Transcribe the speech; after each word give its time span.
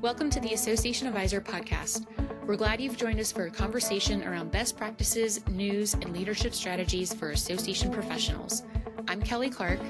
Welcome 0.00 0.30
to 0.30 0.38
the 0.38 0.54
Association 0.54 1.08
Adviser 1.08 1.40
podcast. 1.40 2.06
We're 2.46 2.54
glad 2.54 2.80
you've 2.80 2.96
joined 2.96 3.18
us 3.18 3.32
for 3.32 3.46
a 3.46 3.50
conversation 3.50 4.22
around 4.22 4.52
best 4.52 4.76
practices, 4.76 5.44
news, 5.48 5.94
and 5.94 6.12
leadership 6.16 6.54
strategies 6.54 7.12
for 7.12 7.32
association 7.32 7.90
professionals. 7.90 8.62
I'm 9.08 9.20
Kelly 9.20 9.50
Clark. 9.50 9.80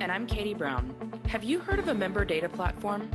And 0.00 0.10
I'm 0.10 0.26
Katie 0.26 0.54
Brown. 0.54 0.92
Have 1.28 1.44
you 1.44 1.60
heard 1.60 1.78
of 1.78 1.86
a 1.86 1.94
member 1.94 2.24
data 2.24 2.48
platform? 2.48 3.08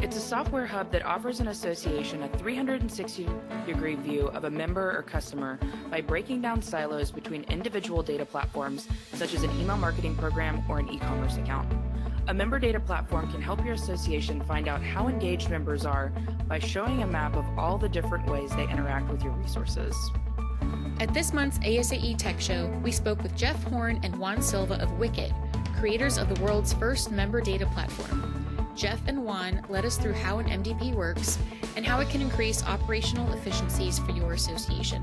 It's 0.00 0.16
a 0.16 0.20
software 0.20 0.66
hub 0.66 0.90
that 0.90 1.04
offers 1.04 1.38
an 1.38 1.46
association 1.46 2.24
a 2.24 2.28
360 2.30 3.28
degree 3.66 3.94
view 3.94 4.26
of 4.30 4.44
a 4.44 4.50
member 4.50 4.96
or 4.96 5.02
customer 5.02 5.60
by 5.92 6.00
breaking 6.00 6.40
down 6.40 6.60
silos 6.60 7.12
between 7.12 7.44
individual 7.44 8.02
data 8.02 8.24
platforms, 8.24 8.88
such 9.12 9.32
as 9.32 9.44
an 9.44 9.50
email 9.60 9.78
marketing 9.78 10.16
program 10.16 10.64
or 10.68 10.80
an 10.80 10.88
e 10.88 10.98
commerce 10.98 11.36
account. 11.36 11.72
A 12.28 12.34
member 12.34 12.58
data 12.58 12.80
platform 12.80 13.30
can 13.30 13.40
help 13.40 13.64
your 13.64 13.74
association 13.74 14.40
find 14.42 14.66
out 14.66 14.82
how 14.82 15.06
engaged 15.06 15.48
members 15.48 15.86
are 15.86 16.12
by 16.48 16.58
showing 16.58 17.04
a 17.04 17.06
map 17.06 17.36
of 17.36 17.44
all 17.56 17.78
the 17.78 17.88
different 17.88 18.28
ways 18.28 18.50
they 18.56 18.64
interact 18.64 19.08
with 19.08 19.22
your 19.22 19.32
resources. 19.34 19.94
At 20.98 21.14
this 21.14 21.32
month's 21.32 21.58
ASAE 21.60 22.18
TEC 22.18 22.40
Show, 22.40 22.66
we 22.82 22.90
spoke 22.90 23.22
with 23.22 23.36
Jeff 23.36 23.62
Horne 23.64 24.00
and 24.02 24.16
Juan 24.16 24.42
Silva 24.42 24.74
of 24.82 24.90
Wicket, 24.98 25.30
creators 25.78 26.18
of 26.18 26.34
the 26.34 26.42
world's 26.42 26.72
first 26.72 27.12
member 27.12 27.40
data 27.40 27.66
platform. 27.66 28.44
Jeff 28.74 29.00
and 29.06 29.24
Juan 29.24 29.64
led 29.68 29.84
us 29.84 29.96
through 29.96 30.14
how 30.14 30.40
an 30.40 30.46
MDP 30.46 30.94
works 30.94 31.38
and 31.76 31.86
how 31.86 32.00
it 32.00 32.08
can 32.08 32.20
increase 32.20 32.64
operational 32.64 33.32
efficiencies 33.34 34.00
for 34.00 34.10
your 34.10 34.32
association. 34.32 35.02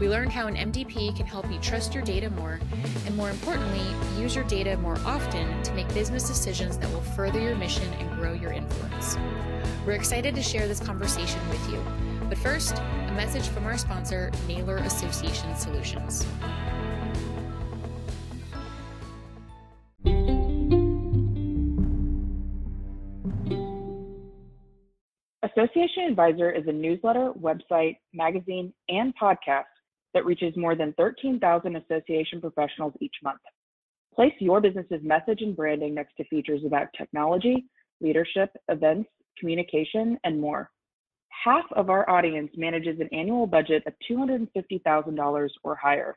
We 0.00 0.08
learned 0.08 0.32
how 0.32 0.48
an 0.48 0.56
MDP 0.56 1.16
can 1.16 1.24
help 1.24 1.48
you 1.50 1.58
trust 1.60 1.94
your 1.94 2.02
data 2.02 2.28
more, 2.30 2.58
and 3.06 3.16
more 3.16 3.30
importantly, 3.30 3.84
use 4.20 4.34
your 4.34 4.44
data 4.44 4.76
more 4.78 4.98
often 5.04 5.62
to 5.62 5.72
make 5.72 5.86
business 5.94 6.26
decisions 6.26 6.76
that 6.78 6.90
will 6.90 7.00
further 7.00 7.38
your 7.40 7.54
mission 7.54 7.92
and 7.94 8.10
grow 8.18 8.32
your 8.32 8.52
influence. 8.52 9.16
We're 9.86 9.92
excited 9.92 10.34
to 10.34 10.42
share 10.42 10.66
this 10.66 10.80
conversation 10.80 11.40
with 11.48 11.70
you. 11.70 11.80
But 12.28 12.38
first, 12.38 12.76
a 12.76 13.12
message 13.14 13.46
from 13.48 13.66
our 13.66 13.78
sponsor, 13.78 14.32
Naylor 14.48 14.78
Association 14.78 15.54
Solutions. 15.54 16.26
Association 25.44 26.06
Adviser 26.10 26.50
is 26.50 26.66
a 26.66 26.72
newsletter, 26.72 27.32
website, 27.40 27.98
magazine, 28.12 28.72
and 28.88 29.14
podcast 29.16 29.64
that 30.14 30.24
reaches 30.24 30.56
more 30.56 30.74
than 30.74 30.94
13,000 30.94 31.76
association 31.76 32.40
professionals 32.40 32.94
each 33.00 33.14
month. 33.22 33.40
Place 34.14 34.32
your 34.38 34.60
business's 34.60 35.02
message 35.02 35.42
and 35.42 35.56
branding 35.56 35.94
next 35.94 36.14
to 36.16 36.24
features 36.24 36.60
about 36.64 36.86
technology, 36.96 37.66
leadership, 38.00 38.50
events, 38.68 39.10
communication, 39.38 40.18
and 40.24 40.40
more. 40.40 40.70
Half 41.44 41.64
of 41.72 41.90
our 41.90 42.08
audience 42.08 42.50
manages 42.56 43.00
an 43.00 43.08
annual 43.12 43.46
budget 43.46 43.82
of 43.86 43.92
$250,000 44.08 45.48
or 45.64 45.74
higher. 45.74 46.16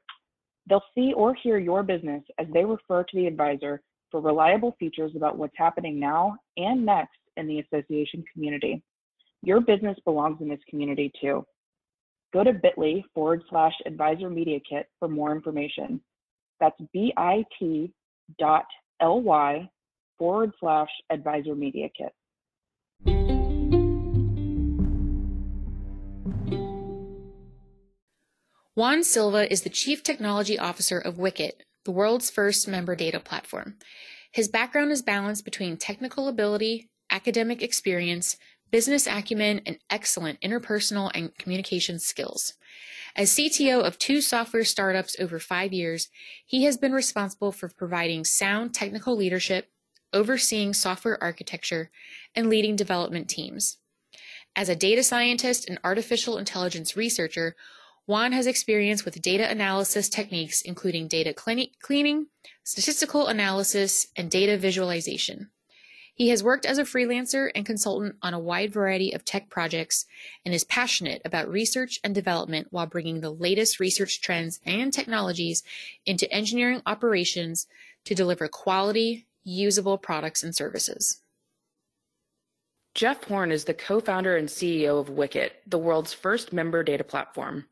They'll 0.69 0.83
see 0.93 1.13
or 1.13 1.33
hear 1.33 1.57
your 1.57 1.81
business 1.81 2.23
as 2.39 2.47
they 2.53 2.63
refer 2.63 3.03
to 3.03 3.15
the 3.15 3.25
advisor 3.25 3.81
for 4.11 4.21
reliable 4.21 4.75
features 4.79 5.11
about 5.15 5.37
what's 5.37 5.57
happening 5.57 5.99
now 5.99 6.37
and 6.55 6.85
next 6.85 7.17
in 7.35 7.47
the 7.47 7.59
association 7.59 8.23
community. 8.31 8.83
Your 9.43 9.59
business 9.59 9.97
belongs 10.05 10.41
in 10.41 10.49
this 10.49 10.59
community 10.69 11.11
too. 11.19 11.45
Go 12.33 12.43
to 12.43 12.51
bit.ly 12.53 13.03
forward 13.13 13.43
slash 13.49 13.73
advisor 13.85 14.29
media 14.29 14.59
kit 14.69 14.87
for 14.99 15.07
more 15.07 15.31
information. 15.33 16.01
That's 16.59 16.79
bit 16.93 17.13
dot 18.37 18.65
ly 19.01 19.69
forward 20.17 20.51
slash 20.59 20.89
advisor 21.09 21.55
media 21.55 21.87
kit. 21.97 22.11
Juan 28.75 29.03
Silva 29.03 29.51
is 29.51 29.61
the 29.61 29.69
Chief 29.69 30.03
Technology 30.03 30.59
Officer 30.59 30.99
of 30.99 31.17
Wicket, 31.17 31.63
the 31.85 31.91
world's 31.91 32.29
first 32.29 32.67
member 32.67 32.95
data 32.95 33.19
platform. 33.19 33.77
His 34.31 34.49
background 34.49 34.91
is 34.91 35.01
balanced 35.01 35.45
between 35.45 35.77
technical 35.77 36.27
ability, 36.27 36.89
academic 37.09 37.63
experience, 37.63 38.37
business 38.71 39.07
acumen, 39.07 39.61
and 39.65 39.79
excellent 39.89 40.39
interpersonal 40.41 41.11
and 41.13 41.35
communication 41.37 41.99
skills. 41.99 42.53
As 43.15 43.31
CTO 43.31 43.83
of 43.83 43.97
two 43.97 44.21
software 44.21 44.63
startups 44.63 45.15
over 45.19 45.39
five 45.39 45.73
years, 45.73 46.09
he 46.45 46.65
has 46.65 46.77
been 46.77 46.91
responsible 46.91 47.51
for 47.51 47.67
providing 47.67 48.23
sound 48.23 48.73
technical 48.73 49.15
leadership, 49.15 49.71
overseeing 50.13 50.73
software 50.73 51.21
architecture, 51.21 51.89
and 52.35 52.49
leading 52.49 52.75
development 52.75 53.27
teams. 53.27 53.77
As 54.55 54.69
a 54.69 54.75
data 54.75 55.03
scientist 55.03 55.67
and 55.67 55.79
artificial 55.83 56.37
intelligence 56.37 56.95
researcher, 56.95 57.55
Juan 58.07 58.31
has 58.31 58.47
experience 58.47 59.03
with 59.03 59.21
data 59.21 59.49
analysis 59.49 60.07
techniques, 60.07 60.61
including 60.61 61.07
data 61.07 61.33
cleaning, 61.33 62.27
statistical 62.63 63.27
analysis, 63.27 64.07
and 64.15 64.31
data 64.31 64.57
visualization. 64.57 65.49
He 66.17 66.29
has 66.29 66.43
worked 66.43 66.65
as 66.65 66.79
a 66.79 66.83
freelancer 66.83 67.51
and 67.53 67.63
consultant 67.63 68.15
on 68.23 68.33
a 68.33 68.39
wide 68.39 68.73
variety 68.73 69.11
of 69.11 69.23
tech 69.23 69.51
projects 69.51 70.07
and 70.43 70.51
is 70.51 70.63
passionate 70.63 71.21
about 71.23 71.47
research 71.47 71.99
and 72.03 72.15
development 72.15 72.69
while 72.71 72.87
bringing 72.87 73.21
the 73.21 73.29
latest 73.29 73.79
research 73.79 74.19
trends 74.19 74.59
and 74.65 74.91
technologies 74.91 75.61
into 76.07 76.29
engineering 76.33 76.81
operations 76.87 77.67
to 78.05 78.15
deliver 78.15 78.47
quality, 78.47 79.27
usable 79.43 79.99
products 79.99 80.41
and 80.41 80.55
services. 80.55 81.21
Jeff 82.95 83.23
Horne 83.25 83.51
is 83.51 83.65
the 83.65 83.75
co 83.75 83.99
founder 83.99 84.35
and 84.35 84.49
CEO 84.49 84.99
of 84.99 85.09
Wicket, 85.09 85.61
the 85.67 85.77
world's 85.77 86.13
first 86.13 86.51
member 86.51 86.81
data 86.81 87.03
platform. 87.03 87.65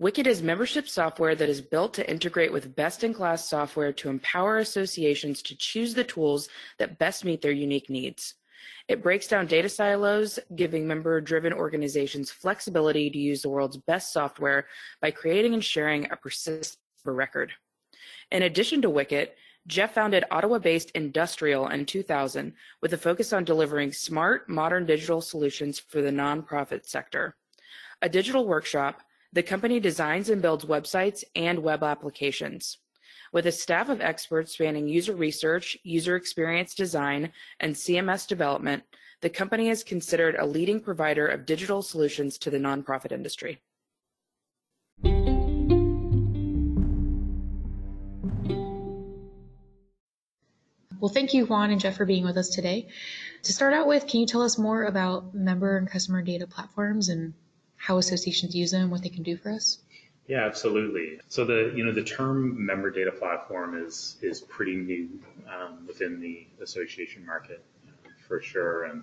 Wicket 0.00 0.26
is 0.26 0.42
membership 0.42 0.88
software 0.88 1.34
that 1.34 1.50
is 1.50 1.60
built 1.60 1.92
to 1.92 2.10
integrate 2.10 2.50
with 2.50 2.74
best-in-class 2.74 3.46
software 3.46 3.92
to 3.92 4.08
empower 4.08 4.56
associations 4.56 5.42
to 5.42 5.54
choose 5.54 5.92
the 5.92 6.04
tools 6.04 6.48
that 6.78 6.98
best 6.98 7.22
meet 7.22 7.42
their 7.42 7.52
unique 7.52 7.90
needs. 7.90 8.32
It 8.88 9.02
breaks 9.02 9.28
down 9.28 9.46
data 9.46 9.68
silos, 9.68 10.38
giving 10.56 10.88
member-driven 10.88 11.52
organizations 11.52 12.30
flexibility 12.30 13.10
to 13.10 13.18
use 13.18 13.42
the 13.42 13.50
world's 13.50 13.76
best 13.76 14.10
software 14.10 14.68
by 15.02 15.10
creating 15.10 15.52
and 15.52 15.62
sharing 15.62 16.10
a 16.10 16.16
persistent 16.16 16.78
record. 17.04 17.52
In 18.30 18.44
addition 18.44 18.80
to 18.80 18.88
Wicket, 18.88 19.36
Jeff 19.66 19.92
founded 19.92 20.24
Ottawa-based 20.30 20.92
Industrial 20.92 21.68
in 21.68 21.84
2000 21.84 22.54
with 22.80 22.94
a 22.94 22.96
focus 22.96 23.34
on 23.34 23.44
delivering 23.44 23.92
smart, 23.92 24.48
modern 24.48 24.86
digital 24.86 25.20
solutions 25.20 25.78
for 25.78 26.00
the 26.00 26.10
nonprofit 26.10 26.86
sector. 26.86 27.36
A 28.00 28.08
digital 28.08 28.46
workshop, 28.46 29.02
the 29.32 29.42
company 29.42 29.78
designs 29.78 30.28
and 30.28 30.42
builds 30.42 30.64
websites 30.64 31.22
and 31.36 31.60
web 31.60 31.82
applications. 31.82 32.78
With 33.32 33.46
a 33.46 33.52
staff 33.52 33.88
of 33.88 34.00
experts 34.00 34.54
spanning 34.54 34.88
user 34.88 35.14
research, 35.14 35.76
user 35.84 36.16
experience 36.16 36.74
design, 36.74 37.30
and 37.60 37.74
CMS 37.74 38.26
development, 38.26 38.82
the 39.20 39.30
company 39.30 39.68
is 39.68 39.84
considered 39.84 40.34
a 40.34 40.46
leading 40.46 40.80
provider 40.80 41.28
of 41.28 41.46
digital 41.46 41.82
solutions 41.82 42.38
to 42.38 42.50
the 42.50 42.58
nonprofit 42.58 43.12
industry. 43.12 43.60
Well, 51.00 51.12
thank 51.12 51.32
you, 51.32 51.46
Juan 51.46 51.70
and 51.70 51.80
Jeff, 51.80 51.96
for 51.96 52.04
being 52.04 52.24
with 52.24 52.36
us 52.36 52.48
today. 52.48 52.88
To 53.44 53.52
start 53.52 53.72
out 53.74 53.86
with, 53.86 54.06
can 54.06 54.20
you 54.20 54.26
tell 54.26 54.42
us 54.42 54.58
more 54.58 54.84
about 54.84 55.34
member 55.34 55.78
and 55.78 55.88
customer 55.88 56.20
data 56.20 56.46
platforms 56.46 57.08
and 57.08 57.32
how 57.80 57.96
associations 57.96 58.54
use 58.54 58.72
them, 58.72 58.82
and 58.82 58.90
what 58.90 59.02
they 59.02 59.08
can 59.08 59.22
do 59.22 59.36
for 59.38 59.50
us? 59.50 59.78
Yeah, 60.28 60.44
absolutely. 60.44 61.18
So 61.28 61.44
the 61.44 61.72
you 61.74 61.84
know 61.84 61.92
the 61.92 62.04
term 62.04 62.64
member 62.64 62.90
data 62.90 63.10
platform 63.10 63.82
is 63.82 64.16
is 64.20 64.40
pretty 64.40 64.76
new 64.76 65.08
um, 65.48 65.86
within 65.86 66.20
the 66.20 66.46
association 66.62 67.24
market 67.24 67.64
for 68.28 68.40
sure. 68.42 68.84
And 68.84 69.02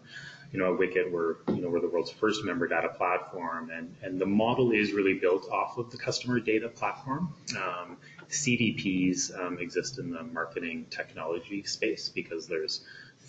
you 0.53 0.59
know 0.59 0.71
at 0.73 0.79
Wicket 0.79 1.11
we're 1.11 1.37
you 1.49 1.61
know 1.61 1.69
we're 1.69 1.81
the 1.81 1.89
world's 1.89 2.11
first 2.11 2.45
member 2.45 2.67
data 2.67 2.89
platform, 2.89 3.71
and 3.71 3.93
and 4.03 4.21
the 4.21 4.27
model 4.27 4.71
is 4.71 4.93
really 4.93 5.15
built 5.15 5.49
off 5.51 5.77
of 5.77 5.89
the 5.91 5.97
customer 5.97 6.39
data 6.39 6.69
platform. 6.69 7.33
Um, 7.57 7.97
CDPs 8.29 9.37
um, 9.39 9.57
exist 9.59 9.97
in 9.97 10.11
the 10.11 10.21
marketing 10.21 10.85
technology 10.89 11.63
space 11.63 12.09
because 12.09 12.47
there's 12.47 12.85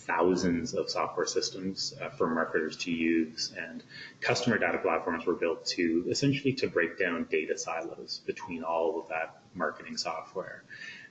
thousands 0.09 0.73
of 0.73 0.89
software 0.89 1.27
systems 1.27 1.93
uh, 2.01 2.09
for 2.09 2.27
marketers 2.27 2.75
to 2.75 2.91
use 2.91 3.53
and 3.55 3.83
customer 4.21 4.57
data 4.57 4.79
platforms 4.79 5.23
were 5.27 5.35
built 5.35 5.63
to 5.67 6.03
essentially 6.09 6.51
to 6.51 6.67
break 6.67 6.97
down 6.97 7.27
data 7.29 7.55
silos 7.55 8.21
between 8.25 8.63
all 8.63 8.99
of 8.99 9.07
that 9.09 9.43
marketing 9.53 9.95
software 9.95 10.63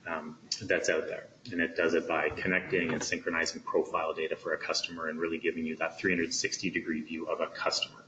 um, 0.05 0.37
that's 0.63 0.89
out 0.89 1.07
there 1.07 1.27
and 1.53 1.61
it 1.61 1.77
does 1.77 1.93
it 1.93 2.09
by 2.09 2.29
connecting 2.29 2.91
and 2.91 3.01
synchronizing 3.01 3.61
profile 3.61 4.13
data 4.13 4.35
for 4.35 4.53
a 4.53 4.57
customer 4.57 5.07
and 5.07 5.17
really 5.17 5.37
giving 5.37 5.65
you 5.65 5.77
that 5.77 5.97
360 5.97 6.69
degree 6.69 7.01
view 7.01 7.25
of 7.27 7.39
a 7.39 7.47
customer 7.47 8.03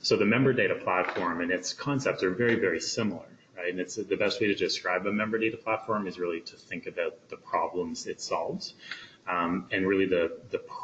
so 0.00 0.16
the 0.16 0.24
member 0.24 0.52
data 0.52 0.76
platform 0.76 1.40
and 1.40 1.50
its 1.50 1.72
concepts 1.72 2.22
are 2.22 2.30
very 2.30 2.54
very 2.54 2.80
similar 2.80 3.26
right? 3.56 3.70
And 3.70 3.80
it's 3.80 3.96
the 3.96 4.16
best 4.16 4.40
way 4.40 4.48
to 4.48 4.54
describe 4.54 5.06
a 5.06 5.12
member 5.12 5.38
data 5.38 5.56
platform 5.56 6.06
is 6.06 6.18
really 6.18 6.40
to 6.40 6.56
think 6.56 6.86
about 6.86 7.28
the 7.28 7.36
problems 7.36 8.06
it 8.06 8.20
solves. 8.20 8.74
Um, 9.26 9.68
and 9.70 9.86
really 9.86 10.06
the, 10.06 10.32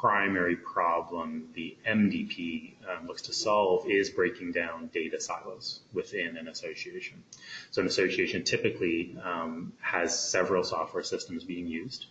primary 0.00 0.56
problem 0.56 1.48
the 1.54 1.76
MDP 1.86 2.72
um, 2.88 3.06
looks 3.06 3.22
to 3.22 3.34
solve 3.34 3.86
is 3.86 4.08
breaking 4.08 4.52
down 4.52 4.88
data 4.94 5.20
silos 5.20 5.80
within 5.92 6.38
an 6.38 6.48
association. 6.48 7.22
So 7.70 7.82
an 7.82 7.86
association 7.86 8.44
typically 8.44 9.14
um, 9.22 9.74
has 9.80 10.18
several 10.18 10.64
software 10.64 11.02
systems 11.02 11.44
being 11.44 11.66
used. 11.66 12.06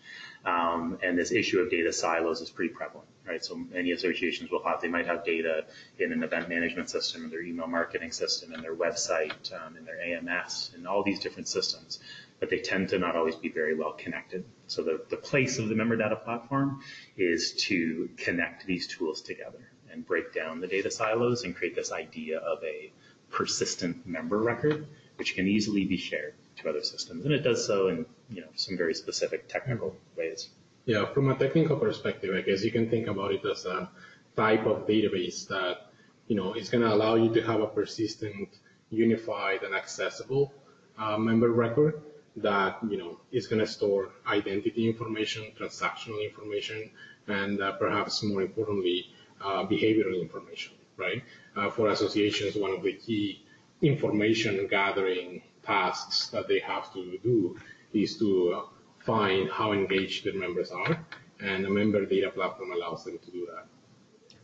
Um, 0.46 1.00
and 1.02 1.18
this 1.18 1.31
issue 1.31 1.60
of 1.60 1.72
data 1.72 1.92
silos 1.92 2.42
is 2.42 2.52
pretty 2.52 2.74
prevalent, 2.74 3.08
right? 3.28 3.44
So 3.44 3.56
many 3.56 3.92
associations 3.92 4.52
will 4.52 4.64
have, 4.64 4.81
they 4.81 4.88
might 4.88 5.08
have 5.08 5.26
data 5.26 5.66
in 5.98 6.12
an 6.14 6.22
event 6.22 6.48
management 6.48 6.92
system, 6.92 7.24
in 7.24 7.31
their 7.31 7.42
email 7.42 7.68
marketing 7.68 8.12
system, 8.12 8.54
in 8.54 8.62
their 8.62 8.76
website, 8.76 9.52
um, 9.52 9.76
in 9.78 9.84
their 9.84 10.00
AMS, 10.00 10.72
and 10.76 10.88
all 10.88 11.04
these 11.04 11.20
different 11.20 11.48
systems 11.48 12.00
but 12.39 12.50
they 12.50 12.59
tend 12.59 12.89
to 12.89 13.00
not 13.00 13.15
always 13.15 13.36
be 13.36 13.50
very 13.50 13.75
well 13.75 13.94
connected. 13.94 14.45
So 14.68 14.83
the, 14.83 15.01
the 15.09 15.18
place 15.18 15.59
of 15.59 15.68
the 15.68 15.75
member 15.75 15.95
data 15.95 16.15
platform 16.15 16.81
is 17.18 17.53
to 17.68 18.09
connect 18.18 18.65
these 18.65 18.88
tools 18.88 19.21
together 19.21 19.69
and 19.91 20.06
break 20.06 20.33
down 20.33 20.62
the 20.62 20.68
data 20.68 20.89
silos 20.89 21.44
and 21.44 21.56
create 21.56 21.75
this 21.75 21.91
idea 21.91 22.38
of 22.39 22.63
a 22.63 22.91
persistent 23.30 24.07
member 24.07 24.38
record, 24.38 24.88
which 25.18 25.36
can 25.36 25.47
easily 25.47 25.86
be 25.86 25.97
shared 25.97 26.33
to 26.57 26.69
other 26.69 26.83
systems. 26.83 27.25
And 27.25 27.33
it 27.33 27.39
does 27.39 27.65
so 27.65 27.88
in 27.88 28.06
you 28.30 28.42
know 28.42 28.47
some 28.56 28.77
very 28.77 28.94
specific 28.94 29.47
technical 29.47 29.95
ways. 30.15 30.50
Yeah, 30.85 31.06
from 31.06 31.30
a 31.30 31.35
technical 31.35 31.77
perspective, 31.77 32.33
I 32.35 32.42
guess 32.42 32.63
you 32.63 32.71
can 32.71 32.89
think 32.89 33.07
about 33.07 33.33
it 33.33 33.45
as 33.45 33.65
a 33.65 33.89
type 34.35 34.65
of 34.65 34.88
database 34.88 35.47
that 35.47 35.92
you 36.27 36.35
know 36.35 36.53
is 36.53 36.69
going 36.69 36.83
to 36.83 36.94
allow 36.94 37.15
you 37.15 37.33
to 37.33 37.42
have 37.42 37.62
a 37.62 37.68
persistent, 37.68 38.50
unified, 38.89 39.63
and 39.63 39.75
accessible 39.75 40.53
uh, 40.97 41.18
member 41.18 41.51
record 41.51 42.01
that 42.41 42.77
you 42.89 42.97
know 42.97 43.19
is 43.31 43.47
going 43.47 43.59
to 43.59 43.68
store 43.68 44.09
identity 44.27 44.88
information, 44.88 45.51
transactional 45.59 46.24
information, 46.24 46.89
and 47.27 47.62
uh, 47.62 47.74
perhaps 47.74 48.24
more 48.24 48.41
importantly, 48.41 49.06
uh, 49.41 49.63
behavioral 49.65 50.21
information. 50.21 50.74
Right? 50.97 51.24
Uh, 51.56 51.69
for 51.69 51.89
associations, 51.89 52.56
one 52.56 52.71
of 52.71 52.83
the 52.83 52.94
key 52.94 53.45
information 53.81 54.68
gathering 54.68 55.41
tasks 55.63 56.27
that 56.27 56.47
they 56.47 56.59
have 56.59 56.91
to 56.94 57.18
do 57.24 57.57
is 57.94 58.18
to 58.19 58.63
find 59.00 59.50
how 59.50 59.71
engaged 59.71 60.25
their 60.25 60.33
members 60.33 60.71
are, 60.71 61.06
and 61.39 61.65
a 61.65 61.69
member 61.69 62.06
data 62.06 62.30
platform 62.30 62.71
allows 62.71 63.06
them 63.06 63.18
to 63.19 63.31
do 63.31 63.47
that. 63.53 63.65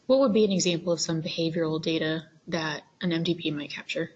What 0.08 0.20
would 0.20 0.34
be 0.34 0.46
an 0.46 0.52
example 0.52 0.94
of 0.94 1.02
some 1.02 1.22
behavioral 1.22 1.82
data 1.82 2.26
that 2.48 2.84
an 3.02 3.10
MDP 3.10 3.54
might 3.54 3.72
capture? 3.72 4.12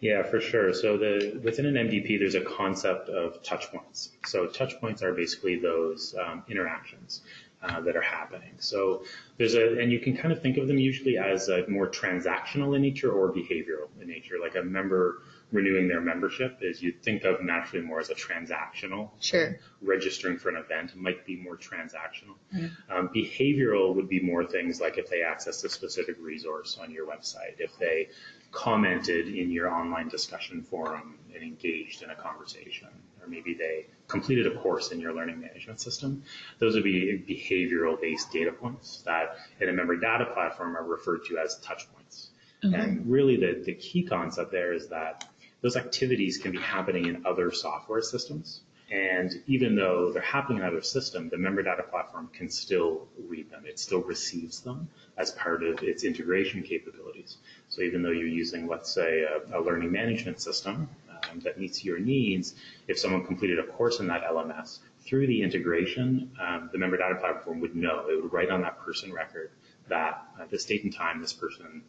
Yeah, 0.00 0.22
for 0.22 0.40
sure. 0.40 0.72
So 0.74 0.98
the 0.98 1.40
within 1.42 1.66
an 1.66 1.74
MDP, 1.74 2.18
there's 2.18 2.34
a 2.34 2.42
concept 2.42 3.08
of 3.08 3.42
touch 3.42 3.70
points. 3.72 4.10
So 4.26 4.46
touch 4.46 4.78
points 4.80 5.02
are 5.02 5.14
basically 5.14 5.56
those 5.56 6.14
um, 6.22 6.44
interactions 6.48 7.22
uh, 7.62 7.80
that 7.80 7.96
are 7.96 8.02
happening. 8.02 8.54
So 8.58 9.04
there's 9.38 9.54
a, 9.54 9.78
and 9.78 9.90
you 9.90 9.98
can 9.98 10.16
kind 10.16 10.32
of 10.32 10.42
think 10.42 10.58
of 10.58 10.68
them 10.68 10.78
usually 10.78 11.18
as 11.18 11.48
a 11.48 11.66
more 11.68 11.88
transactional 11.88 12.76
in 12.76 12.82
nature 12.82 13.10
or 13.10 13.32
behavioral 13.32 13.88
in 14.00 14.08
nature. 14.08 14.36
Like 14.40 14.56
a 14.56 14.62
member 14.62 15.22
renewing 15.52 15.88
their 15.88 16.00
membership 16.00 16.58
is 16.60 16.82
you'd 16.82 17.02
think 17.02 17.24
of 17.24 17.42
naturally 17.42 17.84
more 17.84 18.00
as 18.00 18.10
a 18.10 18.14
transactional. 18.14 19.10
Sure. 19.20 19.58
Registering 19.80 20.38
for 20.38 20.50
an 20.50 20.56
event 20.56 20.94
might 20.96 21.24
be 21.24 21.36
more 21.36 21.56
transactional. 21.56 22.36
Mm-hmm. 22.54 22.92
Um, 22.92 23.08
behavioral 23.14 23.94
would 23.94 24.08
be 24.08 24.20
more 24.20 24.44
things 24.44 24.80
like 24.80 24.98
if 24.98 25.08
they 25.08 25.22
access 25.22 25.62
a 25.64 25.68
specific 25.68 26.16
resource 26.20 26.78
on 26.80 26.90
your 26.90 27.06
website, 27.06 27.58
if 27.58 27.76
they 27.78 28.08
commented 28.52 29.28
in 29.28 29.50
your 29.50 29.70
online 29.70 30.08
discussion 30.08 30.62
forum 30.62 31.18
and 31.34 31.42
engaged 31.42 32.02
in 32.02 32.10
a 32.10 32.14
conversation, 32.14 32.88
or 33.20 33.28
maybe 33.28 33.54
they 33.54 33.86
completed 34.08 34.46
a 34.46 34.56
course 34.58 34.92
in 34.92 35.00
your 35.00 35.12
learning 35.14 35.40
management 35.40 35.80
system. 35.80 36.22
Those 36.58 36.74
would 36.74 36.84
be 36.84 37.24
behavioral 37.28 38.00
based 38.00 38.32
data 38.32 38.52
points 38.52 39.02
that 39.04 39.36
in 39.60 39.68
a 39.68 39.72
member 39.72 39.96
data 39.96 40.26
platform 40.26 40.76
are 40.76 40.84
referred 40.84 41.24
to 41.26 41.38
as 41.38 41.58
touch 41.60 41.86
points. 41.92 42.30
Mm-hmm. 42.64 42.74
And 42.74 43.10
really 43.10 43.36
the, 43.36 43.62
the 43.64 43.74
key 43.74 44.02
concept 44.02 44.52
there 44.52 44.72
is 44.72 44.88
that 44.88 45.28
those 45.60 45.76
activities 45.76 46.38
can 46.38 46.52
be 46.52 46.58
happening 46.58 47.06
in 47.06 47.26
other 47.26 47.50
software 47.50 48.02
systems. 48.02 48.60
And 48.90 49.42
even 49.48 49.74
though 49.74 50.12
they're 50.12 50.22
happening 50.22 50.58
in 50.58 50.64
other 50.64 50.82
systems, 50.82 51.32
the 51.32 51.38
member 51.38 51.62
data 51.62 51.82
platform 51.82 52.30
can 52.32 52.48
still 52.48 53.08
read 53.26 53.50
them. 53.50 53.64
It 53.66 53.80
still 53.80 54.02
receives 54.02 54.60
them 54.60 54.88
as 55.16 55.32
part 55.32 55.64
of 55.64 55.82
its 55.82 56.04
integration 56.04 56.62
capabilities. 56.62 57.38
So 57.68 57.82
even 57.82 58.02
though 58.02 58.12
you're 58.12 58.28
using, 58.28 58.68
let's 58.68 58.92
say, 58.92 59.22
a, 59.24 59.58
a 59.58 59.60
learning 59.60 59.90
management 59.90 60.40
system 60.40 60.88
um, 61.10 61.40
that 61.40 61.58
meets 61.58 61.84
your 61.84 61.98
needs, 61.98 62.54
if 62.86 62.96
someone 62.96 63.26
completed 63.26 63.58
a 63.58 63.64
course 63.64 63.98
in 63.98 64.06
that 64.06 64.22
LMS, 64.22 64.78
through 65.00 65.26
the 65.26 65.42
integration, 65.42 66.30
um, 66.40 66.70
the 66.70 66.78
member 66.78 66.96
data 66.96 67.16
platform 67.16 67.60
would 67.60 67.74
know. 67.74 68.06
It 68.08 68.22
would 68.22 68.32
write 68.32 68.50
on 68.50 68.62
that 68.62 68.78
person 68.78 69.12
record 69.12 69.50
that 69.88 70.24
at 70.40 70.50
this 70.50 70.64
date 70.64 70.84
and 70.84 70.92
time, 70.92 71.20
this 71.20 71.32
person 71.32 71.82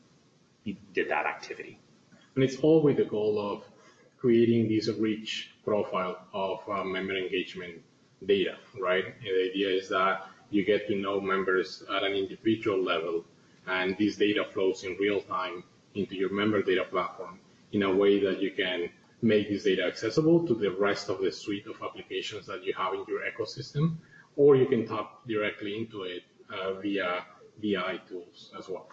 did 0.93 1.09
that 1.09 1.25
activity. 1.25 1.79
And 2.35 2.43
it's 2.43 2.57
always 2.57 2.97
the 2.97 3.05
goal 3.05 3.39
of 3.39 3.63
creating 4.19 4.67
this 4.67 4.87
rich 4.87 5.51
profile 5.63 6.17
of 6.33 6.59
uh, 6.69 6.83
member 6.83 7.15
engagement 7.15 7.81
data, 8.25 8.55
right? 8.79 9.05
And 9.05 9.25
the 9.25 9.49
idea 9.51 9.69
is 9.69 9.89
that 9.89 10.27
you 10.49 10.65
get 10.65 10.87
to 10.87 10.95
know 10.95 11.19
members 11.19 11.83
at 11.95 12.03
an 12.03 12.13
individual 12.13 12.81
level, 12.81 13.25
and 13.67 13.97
this 13.97 14.15
data 14.15 14.45
flows 14.53 14.83
in 14.83 14.95
real 14.99 15.21
time 15.21 15.63
into 15.93 16.15
your 16.15 16.31
member 16.31 16.61
data 16.61 16.85
platform 16.85 17.39
in 17.73 17.83
a 17.83 17.93
way 17.93 18.19
that 18.19 18.41
you 18.41 18.51
can 18.51 18.89
make 19.21 19.49
this 19.49 19.63
data 19.63 19.83
accessible 19.83 20.45
to 20.47 20.53
the 20.53 20.71
rest 20.71 21.09
of 21.09 21.19
the 21.21 21.31
suite 21.31 21.67
of 21.67 21.75
applications 21.83 22.45
that 22.45 22.63
you 22.63 22.73
have 22.73 22.93
in 22.93 23.03
your 23.07 23.21
ecosystem, 23.21 23.97
or 24.35 24.55
you 24.55 24.67
can 24.67 24.87
tap 24.87 25.19
directly 25.27 25.77
into 25.77 26.03
it 26.03 26.23
uh, 26.53 26.73
via 26.73 27.25
BI 27.61 27.99
tools 28.07 28.51
as 28.57 28.69
well. 28.69 28.87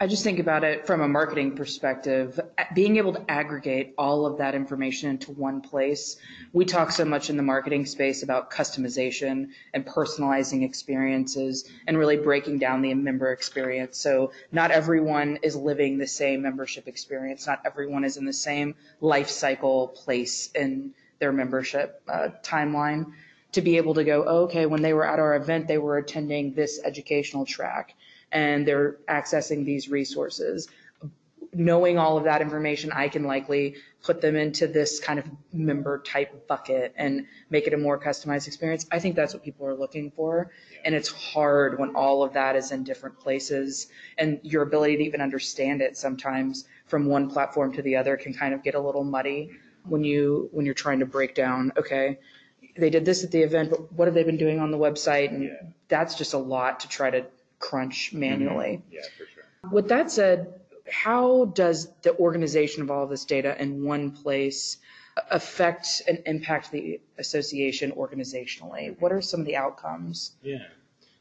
I 0.00 0.06
just 0.06 0.24
think 0.24 0.38
about 0.38 0.64
it 0.64 0.86
from 0.86 1.00
a 1.00 1.08
marketing 1.08 1.56
perspective, 1.56 2.40
being 2.74 2.96
able 2.96 3.12
to 3.12 3.30
aggregate 3.30 3.94
all 3.96 4.26
of 4.26 4.38
that 4.38 4.54
information 4.54 5.10
into 5.10 5.32
one 5.32 5.60
place. 5.60 6.16
We 6.52 6.64
talk 6.64 6.90
so 6.92 7.04
much 7.04 7.30
in 7.30 7.36
the 7.36 7.42
marketing 7.42 7.86
space 7.86 8.22
about 8.22 8.50
customization 8.50 9.50
and 9.74 9.86
personalizing 9.86 10.64
experiences 10.64 11.70
and 11.86 11.98
really 11.98 12.16
breaking 12.16 12.58
down 12.58 12.82
the 12.82 12.94
member 12.94 13.32
experience. 13.32 13.98
So 13.98 14.32
not 14.52 14.70
everyone 14.70 15.38
is 15.42 15.56
living 15.56 15.98
the 15.98 16.06
same 16.06 16.42
membership 16.42 16.88
experience. 16.88 17.46
Not 17.46 17.62
everyone 17.64 18.04
is 18.04 18.16
in 18.16 18.24
the 18.24 18.32
same 18.32 18.74
life 19.00 19.28
cycle 19.28 19.88
place 19.88 20.50
in 20.54 20.94
their 21.18 21.32
membership 21.32 22.02
uh, 22.08 22.28
timeline 22.42 23.12
to 23.52 23.60
be 23.60 23.76
able 23.76 23.94
to 23.94 24.04
go, 24.04 24.24
oh, 24.26 24.42
okay, 24.44 24.66
when 24.66 24.82
they 24.82 24.92
were 24.92 25.06
at 25.06 25.18
our 25.18 25.34
event, 25.34 25.66
they 25.66 25.78
were 25.78 25.98
attending 25.98 26.54
this 26.54 26.80
educational 26.84 27.44
track 27.44 27.94
and 28.32 28.66
they're 28.66 28.96
accessing 29.08 29.64
these 29.64 29.88
resources. 29.88 30.68
Knowing 31.52 31.98
all 31.98 32.16
of 32.16 32.24
that 32.24 32.42
information, 32.42 32.92
I 32.92 33.08
can 33.08 33.24
likely 33.24 33.74
put 34.04 34.20
them 34.20 34.36
into 34.36 34.68
this 34.68 35.00
kind 35.00 35.18
of 35.18 35.26
member 35.52 35.98
type 35.98 36.46
bucket 36.46 36.94
and 36.96 37.26
make 37.50 37.66
it 37.66 37.74
a 37.74 37.76
more 37.76 37.98
customized 37.98 38.46
experience. 38.46 38.86
I 38.92 39.00
think 39.00 39.16
that's 39.16 39.34
what 39.34 39.42
people 39.42 39.66
are 39.66 39.74
looking 39.74 40.12
for. 40.12 40.52
And 40.84 40.94
it's 40.94 41.08
hard 41.08 41.80
when 41.80 41.96
all 41.96 42.22
of 42.22 42.34
that 42.34 42.54
is 42.54 42.70
in 42.70 42.84
different 42.84 43.18
places 43.18 43.88
and 44.16 44.38
your 44.44 44.62
ability 44.62 44.98
to 44.98 45.02
even 45.02 45.20
understand 45.20 45.82
it 45.82 45.96
sometimes 45.96 46.66
from 46.86 47.06
one 47.06 47.28
platform 47.28 47.72
to 47.72 47.82
the 47.82 47.96
other 47.96 48.16
can 48.16 48.32
kind 48.32 48.54
of 48.54 48.62
get 48.62 48.76
a 48.76 48.80
little 48.80 49.04
muddy 49.04 49.50
when 49.84 50.04
you 50.04 50.48
when 50.52 50.66
you're 50.66 50.74
trying 50.74 51.00
to 51.00 51.06
break 51.06 51.34
down, 51.34 51.72
okay, 51.76 52.18
they 52.76 52.90
did 52.90 53.04
this 53.04 53.24
at 53.24 53.30
the 53.30 53.40
event, 53.40 53.70
but 53.70 53.92
what 53.92 54.06
have 54.06 54.14
they 54.14 54.22
been 54.22 54.36
doing 54.36 54.60
on 54.60 54.70
the 54.70 54.78
website? 54.78 55.30
And 55.30 55.72
that's 55.88 56.14
just 56.14 56.34
a 56.34 56.38
lot 56.38 56.80
to 56.80 56.88
try 56.88 57.10
to 57.10 57.26
crunch 57.60 58.08
mm-hmm. 58.08 58.20
manually. 58.20 58.82
Yeah, 58.90 59.02
for 59.16 59.26
sure. 59.26 59.70
With 59.70 59.88
that 59.88 60.10
said, 60.10 60.60
how 60.90 61.44
does 61.44 61.88
the 62.02 62.16
organization 62.16 62.82
of 62.82 62.90
all 62.90 63.06
this 63.06 63.24
data 63.24 63.60
in 63.60 63.84
one 63.84 64.10
place 64.10 64.78
affect 65.30 66.02
and 66.08 66.22
impact 66.26 66.72
the 66.72 67.00
association 67.18 67.92
organizationally? 67.92 68.98
What 68.98 69.12
are 69.12 69.20
some 69.20 69.40
of 69.40 69.46
the 69.46 69.56
outcomes? 69.56 70.32
Yeah. 70.42 70.66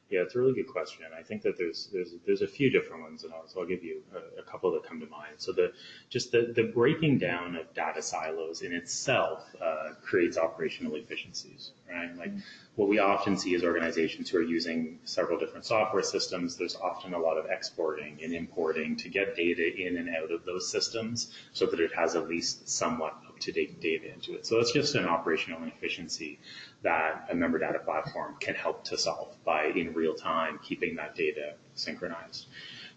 Yeah, 0.09 0.21
it's 0.21 0.33
a 0.33 0.39
really 0.39 0.53
good 0.53 0.67
question. 0.67 1.05
I 1.17 1.21
think 1.21 1.43
that 1.43 1.55
there's 1.55 1.87
there's 1.93 2.15
there's 2.25 2.41
a 2.41 2.47
few 2.47 2.71
different 2.71 3.03
ones, 3.03 3.23
and 3.23 3.31
I'll, 3.31 3.47
so 3.47 3.61
I'll 3.61 3.67
give 3.67 3.83
you 3.83 4.01
a, 4.11 4.41
a, 4.41 4.43
couple 4.43 4.71
that 4.71 4.83
come 4.83 4.99
to 4.99 5.05
mind. 5.05 5.35
So 5.37 5.51
the 5.51 5.71
just 6.09 6.31
the 6.31 6.51
the 6.55 6.63
breaking 6.63 7.19
down 7.19 7.55
of 7.55 7.71
data 7.75 8.01
silos 8.01 8.63
in 8.63 8.73
itself 8.73 9.45
uh, 9.61 9.89
creates 10.01 10.35
operational 10.35 10.95
efficiencies, 10.95 11.71
right? 11.87 12.15
Like 12.17 12.31
what 12.75 12.89
we 12.89 12.97
often 12.97 13.37
see 13.37 13.53
is 13.53 13.63
organizations 13.63 14.31
who 14.31 14.39
are 14.39 14.43
using 14.43 14.97
several 15.03 15.37
different 15.37 15.65
software 15.65 16.01
systems. 16.01 16.55
There's 16.55 16.75
often 16.75 17.13
a 17.13 17.19
lot 17.19 17.37
of 17.37 17.45
exporting 17.45 18.17
and 18.23 18.33
importing 18.33 18.95
to 18.97 19.09
get 19.09 19.35
data 19.35 19.75
in 19.75 19.97
and 19.97 20.09
out 20.09 20.31
of 20.31 20.43
those 20.43 20.71
systems, 20.71 21.31
so 21.53 21.67
that 21.67 21.79
it 21.79 21.93
has 21.93 22.15
at 22.15 22.27
least 22.27 22.67
somewhat 22.67 23.15
up-to-date 23.39 23.79
data 23.79 24.13
into 24.13 24.35
it. 24.35 24.45
So 24.45 24.59
it's 24.59 24.73
just 24.73 24.95
an 24.95 25.05
operational 25.05 25.61
inefficiency 25.63 26.39
that 26.83 27.27
a 27.31 27.35
member 27.35 27.57
data 27.57 27.79
platform 27.79 28.35
can 28.39 28.53
help 28.53 28.83
to 28.85 28.97
solve 28.97 29.35
by 29.45 29.67
in 29.67 29.93
real 29.93 30.13
time 30.13 30.59
keeping 30.61 30.97
that 30.97 31.15
data 31.15 31.53
synchronized. 31.73 32.47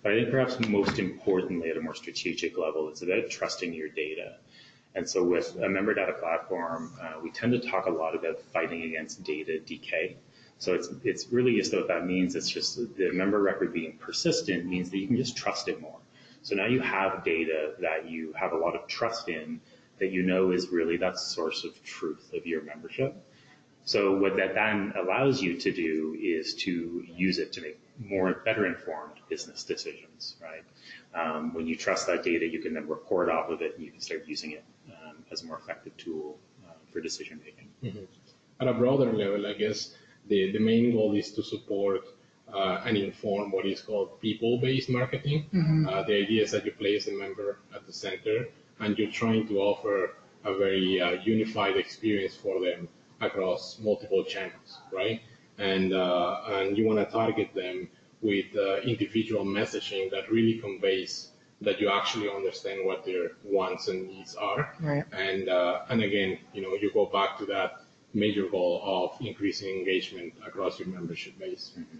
But 0.03 0.13
I 0.13 0.17
think 0.17 0.31
perhaps 0.31 0.59
most 0.59 0.99
importantly 0.99 1.71
at 1.71 1.77
a 1.77 1.81
more 1.81 1.95
strategic 1.95 2.59
level, 2.59 2.89
it's 2.89 3.03
about 3.03 3.31
trusting 3.31 3.73
your 3.73 3.89
data. 3.89 4.37
And 4.97 5.09
so 5.09 5.23
with 5.23 5.57
a 5.63 5.69
member 5.69 5.95
data 5.95 6.13
platform, 6.15 6.93
uh, 7.01 7.21
we 7.23 7.31
tend 7.31 7.53
to 7.53 7.61
talk 7.61 7.87
a 7.87 7.91
lot 7.91 8.17
about 8.17 8.41
fighting 8.53 8.83
against 8.83 9.23
data 9.23 9.61
decay. 9.61 10.17
So 10.59 10.75
it's, 10.75 10.89
it's 11.05 11.29
really 11.33 11.57
just 11.57 11.73
what 11.73 11.89
that 11.89 12.05
means. 12.05 12.35
It's 12.35 12.51
just 12.51 12.77
the 12.97 13.13
member 13.13 13.41
record 13.41 13.73
being 13.73 13.97
persistent 13.99 14.67
means 14.67 14.91
that 14.91 14.99
you 14.99 15.07
can 15.07 15.17
just 15.17 15.37
trust 15.37 15.69
it 15.69 15.81
more. 15.81 15.99
So 16.43 16.57
now 16.57 16.67
you 16.67 16.81
have 16.81 17.25
data 17.25 17.75
that 17.81 18.11
you 18.11 18.33
have 18.33 18.53
a 18.53 18.57
lot 18.57 18.75
of 18.75 18.89
trust 18.89 19.29
in 19.29 19.61
that 20.03 20.11
you 20.11 20.23
know 20.25 20.51
is 20.51 20.69
really 20.71 20.97
that 20.97 21.17
source 21.17 21.63
of 21.63 21.73
truth 21.85 22.33
of 22.35 22.45
your 22.45 22.61
membership. 22.63 23.15
So 23.85 24.17
what 24.19 24.37
that 24.37 24.55
then 24.55 24.93
allows 24.97 25.41
you 25.41 25.57
to 25.59 25.71
do 25.73 26.17
is 26.21 26.55
to 26.65 27.05
use 27.07 27.39
it 27.39 27.53
to 27.53 27.61
make 27.61 27.79
more 28.05 28.43
better 28.45 28.67
informed 28.67 29.19
business 29.29 29.63
decisions, 29.63 30.35
right? 30.43 30.65
Um, 31.15 31.55
when 31.55 31.69
you 31.69 31.77
trust 31.77 32.09
that 32.09 32.25
data, 32.25 32.47
you 32.49 32.61
can 32.61 32.75
then 32.75 32.89
report 32.89 33.29
off 33.29 33.49
of 33.49 33.63
it 33.63 33.77
and 33.77 33.85
you 33.85 33.93
can 33.93 34.01
start 34.01 34.25
using 34.27 34.51
it 34.53 34.65
um, 34.89 35.17
as 35.31 35.43
a 35.43 35.47
more 35.47 35.59
effective 35.59 35.97
tool 35.97 36.37
uh, 36.67 36.73
for 36.93 37.01
decision 37.01 37.41
making. 37.45 37.69
Mm-hmm. 37.85 38.05
At 38.61 38.67
a 38.67 38.75
broader 38.75 39.13
level, 39.13 39.47
I 39.47 39.53
guess 39.53 39.95
the, 40.27 40.51
the 40.51 40.59
main 40.59 40.93
goal 40.97 41.15
is 41.15 41.31
to 41.33 41.45
support 41.45 42.03
uh, 42.53 42.83
and 42.85 42.97
inform 42.97 43.53
what 43.53 43.67
is 43.67 43.81
called 43.81 44.21
people-based 44.21 44.91
marketing. 44.91 45.47
Mm-hmm. 45.55 45.89
Uh, 45.89 46.03
the 46.03 46.17
idea 46.25 46.43
is 46.43 46.51
that 46.51 46.65
you 46.67 46.73
place 46.73 47.05
the 47.05 47.17
member 47.17 47.59
at 47.73 47.87
the 47.87 47.93
center 47.93 48.47
and 48.83 48.99
you're 48.99 49.11
trying 49.11 49.47
to 49.49 49.59
offer 49.59 50.15
a 50.45 50.55
very 50.55 51.01
uh, 51.01 51.12
unified 51.25 51.77
experience 51.77 52.35
for 52.35 52.61
them 52.61 52.89
across 53.21 53.79
multiple 53.79 54.25
channels, 54.25 54.79
right? 54.93 55.21
And 55.59 55.93
uh, 55.93 56.41
and 56.57 56.77
you 56.77 56.87
want 56.87 56.99
to 56.99 57.07
target 57.07 57.55
them 57.55 57.89
with 58.21 58.47
uh, 58.57 58.81
individual 58.83 59.45
messaging 59.45 60.11
that 60.11 60.31
really 60.31 60.59
conveys 60.59 61.29
that 61.61 61.81
you 61.81 61.89
actually 61.89 62.29
understand 62.29 62.85
what 62.85 63.05
their 63.05 63.33
wants 63.45 63.89
and 63.89 64.09
needs 64.09 64.35
are. 64.35 64.75
Right. 64.81 65.05
And 65.12 65.49
uh, 65.49 65.83
and 65.89 66.03
again, 66.03 66.39
you 66.53 66.62
know, 66.62 66.75
you 66.75 66.91
go 66.93 67.07
back 67.07 67.39
to 67.39 67.47
that 67.47 67.85
major 68.15 68.47
goal 68.49 68.83
of 68.85 69.27
increasing 69.27 69.79
engagement 69.79 70.35
across 70.47 70.79
your 70.79 70.89
membership 70.89 71.39
base. 71.39 71.73
Mm-hmm. 71.79 71.99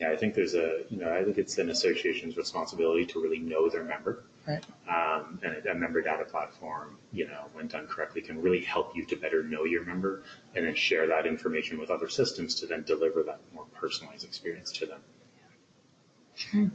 Yeah, 0.00 0.10
I 0.10 0.16
think 0.16 0.34
there's 0.34 0.54
a, 0.54 0.82
you 0.90 0.98
know, 0.98 1.10
I 1.10 1.24
think 1.24 1.38
it's 1.38 1.56
an 1.56 1.70
association's 1.70 2.36
responsibility 2.36 3.06
to 3.06 3.22
really 3.22 3.38
know 3.38 3.70
their 3.70 3.84
member. 3.84 4.24
Right. 4.46 4.64
Um, 4.88 5.40
and 5.42 5.66
a 5.66 5.74
member 5.74 6.00
data 6.00 6.24
platform, 6.24 6.98
you 7.12 7.26
know, 7.26 7.46
when 7.52 7.66
done 7.66 7.88
correctly, 7.88 8.22
can 8.22 8.40
really 8.40 8.60
help 8.60 8.96
you 8.96 9.04
to 9.06 9.16
better 9.16 9.42
know 9.42 9.64
your 9.64 9.84
member 9.84 10.22
and 10.54 10.64
then 10.64 10.74
share 10.74 11.08
that 11.08 11.26
information 11.26 11.80
with 11.80 11.90
other 11.90 12.08
systems 12.08 12.54
to 12.56 12.66
then 12.66 12.84
deliver 12.84 13.24
that 13.24 13.40
more 13.52 13.64
personalized 13.74 14.24
experience 14.24 14.70
to 14.72 14.86
them. 14.86 15.00
Sure. 16.36 16.70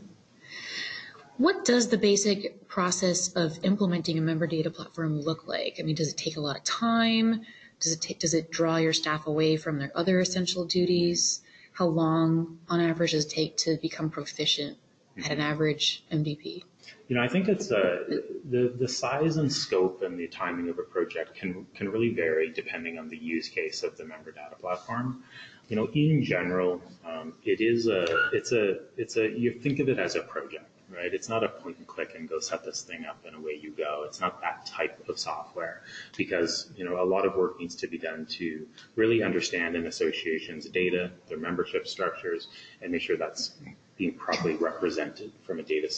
What 1.38 1.64
does 1.64 1.88
the 1.88 1.98
basic 1.98 2.68
process 2.68 3.30
of 3.34 3.58
implementing 3.64 4.18
a 4.18 4.22
member 4.22 4.48
data 4.48 4.70
platform 4.70 5.22
look 5.22 5.48
like? 5.48 5.78
I 5.80 5.84
mean, 5.84 5.96
does 5.96 6.10
it 6.10 6.18
take 6.18 6.36
a 6.36 6.42
lot 6.42 6.58
of 6.58 6.64
time? 6.64 7.42
Does 7.80 7.94
it, 7.94 8.20
does 8.20 8.34
it 8.34 8.52
draw 8.52 8.78
your 8.78 8.94
staff 8.94 9.28
away 9.28 9.56
from 9.56 9.80
their 9.80 9.92
other 9.96 10.20
essential 10.20 10.66
duties? 10.66 11.42
How 11.72 11.86
long, 11.86 12.60
on 12.68 12.82
average, 12.82 13.12
does 13.12 13.26
it 13.26 13.30
take 13.30 13.58
to 13.58 13.78
become 13.78 14.10
proficient 14.10 14.78
at 15.24 15.32
an 15.32 15.40
average 15.40 16.04
MDP? 16.12 16.64
You 17.08 17.16
know, 17.16 17.22
I 17.22 17.28
think 17.28 17.48
it's 17.48 17.72
uh, 17.72 18.04
the 18.50 18.74
the 18.78 18.88
size 18.88 19.38
and 19.38 19.52
scope 19.52 20.02
and 20.02 20.18
the 20.18 20.28
timing 20.28 20.70
of 20.70 20.80
a 20.80 20.84
project 20.84 21.36
can 21.36 21.66
can 21.76 21.90
really 21.90 22.14
vary 22.14 22.52
depending 22.52 22.98
on 22.98 23.10
the 23.10 23.18
use 23.18 23.50
case 23.50 23.84
of 23.84 23.98
the 23.98 24.06
member 24.06 24.32
data 24.32 24.56
platform. 24.60 25.24
You 25.68 25.76
know, 25.78 25.90
in 25.94 26.24
general, 26.24 26.82
um, 27.06 27.34
it 27.44 27.62
is 27.62 27.88
a 27.88 28.06
it's 28.34 28.52
a 28.52 28.80
it's 28.98 29.18
a 29.18 29.30
you 29.30 29.52
think 29.52 29.80
of 29.80 29.90
it 29.90 30.00
as 30.00 30.16
a 30.16 30.22
project 30.22 30.66
right? 30.92 31.14
It's 31.14 31.30
not 31.30 31.44
a 31.44 31.50
point 31.50 31.78
and 31.78 31.88
click 31.88 32.14
and 32.16 32.28
go 32.28 32.40
set 32.40 32.64
this 32.64 32.82
thing 32.82 33.06
up 33.06 33.24
and 33.26 33.36
away 33.36 33.58
you 33.62 33.72
go. 33.72 34.04
It's 34.06 34.20
not 34.20 34.42
that 34.42 34.66
type 34.66 35.04
of 35.08 35.18
software 35.18 35.82
because, 36.18 36.70
you 36.76 36.86
know, 36.86 37.02
a 37.02 37.06
lot 37.06 37.26
of 37.26 37.36
work 37.36 37.60
needs 37.60 37.76
to 37.76 37.88
be 37.88 37.98
done 37.98 38.26
to 38.32 38.68
really 38.96 39.24
understand 39.24 39.76
an 39.76 39.88
association's 39.88 40.68
data, 40.68 41.12
their 41.28 41.38
membership 41.38 41.88
structures, 41.88 42.48
and 42.82 42.92
make 42.92 43.02
sure 43.02 43.18
that's 43.18 43.52
being 43.98 44.14
properly 44.14 44.56
represented 44.56 45.32
from 45.44 45.60
a 45.60 45.64
data 45.64 45.90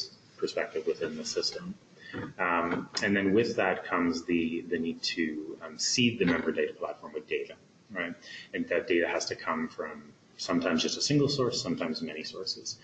perspective 0.44 0.84
within 0.86 1.16
the 1.16 1.28
system. 1.38 1.66
Um, 2.38 2.90
and 3.02 3.16
then 3.16 3.34
with 3.34 3.56
that 3.56 3.86
comes 3.86 4.26
the, 4.26 4.66
the 4.70 4.78
need 4.78 5.02
to 5.16 5.58
um, 5.64 5.80
seed 5.80 6.20
the 6.20 6.26
member 6.26 6.52
data 6.52 6.74
platform 6.74 7.14
with 7.14 7.28
data, 7.28 7.56
right? 7.92 8.14
And 8.54 8.68
that 8.68 8.88
data 8.88 9.08
has 9.08 9.26
to 9.28 9.36
come 9.36 9.70
from 9.70 10.12
sometimes 10.36 10.82
just 10.82 10.98
a 10.98 11.02
single 11.02 11.30
source, 11.30 11.62
sometimes 11.62 12.02
many 12.02 12.24
sources. 12.24 12.78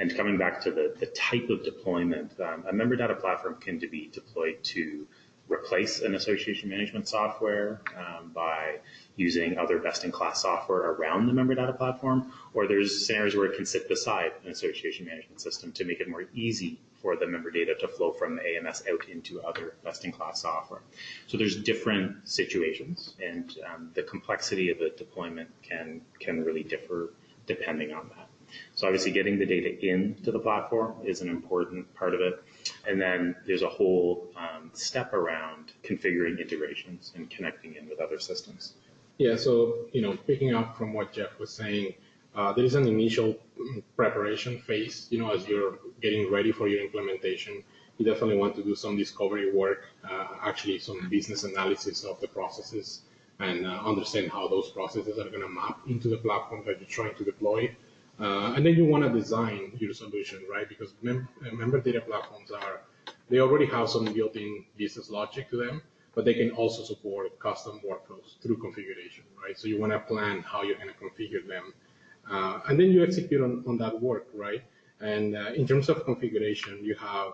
And 0.00 0.14
coming 0.16 0.36
back 0.38 0.60
to 0.64 0.70
the, 0.72 0.94
the 0.98 1.06
type 1.06 1.48
of 1.50 1.64
deployment, 1.64 2.38
um, 2.40 2.64
a 2.68 2.72
member 2.72 2.96
data 2.96 3.14
platform 3.14 3.56
can 3.60 3.78
be 3.78 4.10
deployed 4.12 4.58
to 4.74 5.06
replace 5.48 6.00
an 6.00 6.14
association 6.14 6.68
management 6.68 7.06
software 7.06 7.80
um, 7.96 8.32
by 8.34 8.78
using 9.16 9.56
other 9.58 9.78
best-in-class 9.78 10.42
software 10.42 10.90
around 10.92 11.26
the 11.26 11.32
member 11.32 11.54
data 11.54 11.72
platform, 11.72 12.32
or 12.54 12.66
there's 12.66 13.06
scenarios 13.06 13.36
where 13.36 13.46
it 13.46 13.56
can 13.56 13.66
sit 13.66 13.88
beside 13.88 14.32
an 14.44 14.50
association 14.50 15.06
management 15.06 15.40
system 15.40 15.70
to 15.72 15.84
make 15.84 16.00
it 16.00 16.08
more 16.08 16.24
easy 16.34 16.78
for 17.04 17.16
the 17.16 17.26
member 17.26 17.50
data 17.50 17.74
to 17.78 17.86
flow 17.86 18.12
from 18.12 18.40
AMS 18.40 18.82
out 18.90 19.06
into 19.10 19.42
other 19.42 19.74
best-in-class 19.84 20.40
software. 20.40 20.80
So 21.26 21.36
there's 21.36 21.62
different 21.62 22.26
situations, 22.26 23.14
and 23.22 23.54
um, 23.68 23.90
the 23.92 24.02
complexity 24.02 24.70
of 24.70 24.78
the 24.78 24.90
deployment 24.96 25.50
can 25.62 26.00
can 26.18 26.42
really 26.42 26.62
differ 26.62 27.12
depending 27.46 27.92
on 27.92 28.08
that. 28.16 28.28
So 28.74 28.86
obviously 28.86 29.12
getting 29.12 29.38
the 29.38 29.44
data 29.44 29.70
into 29.86 30.32
the 30.32 30.38
platform 30.38 30.94
is 31.04 31.20
an 31.20 31.28
important 31.28 31.94
part 31.94 32.14
of 32.14 32.20
it. 32.22 32.42
And 32.88 32.98
then 32.98 33.36
there's 33.46 33.62
a 33.62 33.68
whole 33.68 34.30
um, 34.36 34.70
step 34.72 35.12
around 35.12 35.72
configuring 35.82 36.40
integrations 36.40 37.12
and 37.14 37.28
connecting 37.28 37.74
in 37.74 37.88
with 37.88 38.00
other 38.00 38.18
systems. 38.18 38.72
Yeah, 39.18 39.36
so, 39.36 39.86
you 39.92 40.02
know, 40.02 40.16
picking 40.26 40.54
up 40.54 40.78
from 40.78 40.92
what 40.92 41.12
Jeff 41.12 41.38
was 41.38 41.50
saying, 41.50 41.94
uh, 42.34 42.52
there 42.52 42.64
is 42.64 42.74
an 42.74 42.86
initial 42.86 43.36
preparation 43.96 44.58
phase, 44.60 45.06
you 45.10 45.18
know, 45.18 45.30
as 45.30 45.46
you're 45.46 45.78
getting 46.00 46.30
ready 46.30 46.52
for 46.52 46.68
your 46.68 46.82
implementation. 46.82 47.62
You 47.98 48.04
definitely 48.04 48.36
want 48.36 48.56
to 48.56 48.64
do 48.64 48.74
some 48.74 48.96
discovery 48.96 49.52
work, 49.52 49.84
uh, 50.08 50.26
actually 50.42 50.78
some 50.80 51.08
business 51.08 51.44
analysis 51.44 52.02
of 52.02 52.20
the 52.20 52.26
processes 52.26 53.02
and 53.38 53.66
uh, 53.66 53.70
understand 53.84 54.30
how 54.30 54.48
those 54.48 54.70
processes 54.70 55.18
are 55.18 55.28
going 55.28 55.42
to 55.42 55.48
map 55.48 55.80
into 55.88 56.08
the 56.08 56.16
platform 56.16 56.62
that 56.66 56.80
you're 56.80 56.88
trying 56.88 57.14
to 57.16 57.24
deploy. 57.24 57.74
Uh, 58.20 58.54
and 58.54 58.64
then 58.64 58.74
you 58.74 58.84
want 58.84 59.02
to 59.04 59.10
design 59.10 59.72
your 59.78 59.92
solution, 59.92 60.40
right? 60.50 60.68
Because 60.68 60.94
mem- 61.02 61.28
member 61.52 61.80
data 61.80 62.00
platforms 62.00 62.50
are, 62.50 62.80
they 63.28 63.40
already 63.40 63.66
have 63.66 63.88
some 63.88 64.04
built-in 64.12 64.64
business 64.76 65.10
logic 65.10 65.50
to 65.50 65.56
them, 65.56 65.82
but 66.14 66.24
they 66.24 66.34
can 66.34 66.50
also 66.52 66.82
support 66.84 67.36
custom 67.40 67.80
workflows 67.84 68.40
through 68.40 68.56
configuration, 68.58 69.24
right? 69.42 69.58
So 69.58 69.66
you 69.66 69.80
want 69.80 69.92
to 69.92 69.98
plan 69.98 70.42
how 70.42 70.62
you're 70.62 70.76
going 70.76 70.88
to 70.88 70.94
configure 70.94 71.46
them. 71.46 71.74
Uh, 72.30 72.60
and 72.68 72.78
then 72.78 72.90
you 72.90 73.02
execute 73.02 73.40
on, 73.40 73.64
on 73.66 73.76
that 73.78 74.00
work, 74.00 74.28
right? 74.34 74.62
And 75.00 75.36
uh, 75.36 75.52
in 75.54 75.66
terms 75.66 75.88
of 75.88 76.04
configuration, 76.04 76.82
you 76.82 76.94
have 76.94 77.32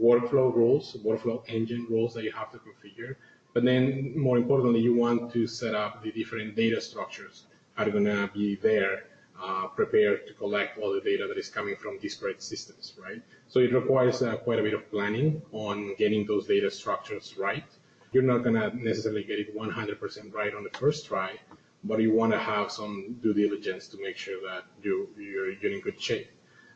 workflow 0.00 0.54
rules, 0.54 0.96
workflow 1.04 1.42
engine 1.48 1.86
rules 1.88 2.14
that 2.14 2.24
you 2.24 2.32
have 2.32 2.50
to 2.52 2.58
configure. 2.58 3.16
But 3.54 3.64
then 3.64 4.18
more 4.18 4.36
importantly, 4.38 4.80
you 4.80 4.94
want 4.94 5.32
to 5.32 5.46
set 5.46 5.74
up 5.74 6.02
the 6.02 6.10
different 6.10 6.56
data 6.56 6.80
structures 6.80 7.44
are 7.76 7.90
going 7.90 8.04
to 8.04 8.30
be 8.34 8.56
there 8.56 9.04
uh, 9.42 9.66
prepared 9.68 10.26
to 10.26 10.34
collect 10.34 10.78
all 10.78 10.92
the 10.92 11.00
data 11.00 11.26
that 11.26 11.38
is 11.38 11.48
coming 11.48 11.76
from 11.76 11.98
disparate 11.98 12.42
systems, 12.42 12.94
right? 13.02 13.20
So 13.48 13.58
it 13.60 13.72
requires 13.72 14.22
uh, 14.22 14.36
quite 14.36 14.58
a 14.58 14.62
bit 14.62 14.74
of 14.74 14.90
planning 14.90 15.42
on 15.52 15.94
getting 15.96 16.26
those 16.26 16.46
data 16.46 16.70
structures 16.70 17.34
right. 17.38 17.64
You're 18.12 18.22
not 18.22 18.44
going 18.44 18.54
to 18.54 18.76
necessarily 18.76 19.24
get 19.24 19.38
it 19.38 19.56
100% 19.56 20.34
right 20.34 20.54
on 20.54 20.64
the 20.64 20.78
first 20.78 21.06
try, 21.06 21.38
but 21.84 22.00
you 22.00 22.12
want 22.12 22.32
to 22.32 22.38
have 22.38 22.70
some 22.70 23.16
due 23.22 23.34
diligence 23.34 23.88
to 23.88 24.00
make 24.00 24.16
sure 24.16 24.40
that 24.48 24.64
you, 24.82 25.08
you're, 25.16 25.52
you're 25.52 25.72
in 25.72 25.80
good 25.80 26.00
shape. 26.00 26.28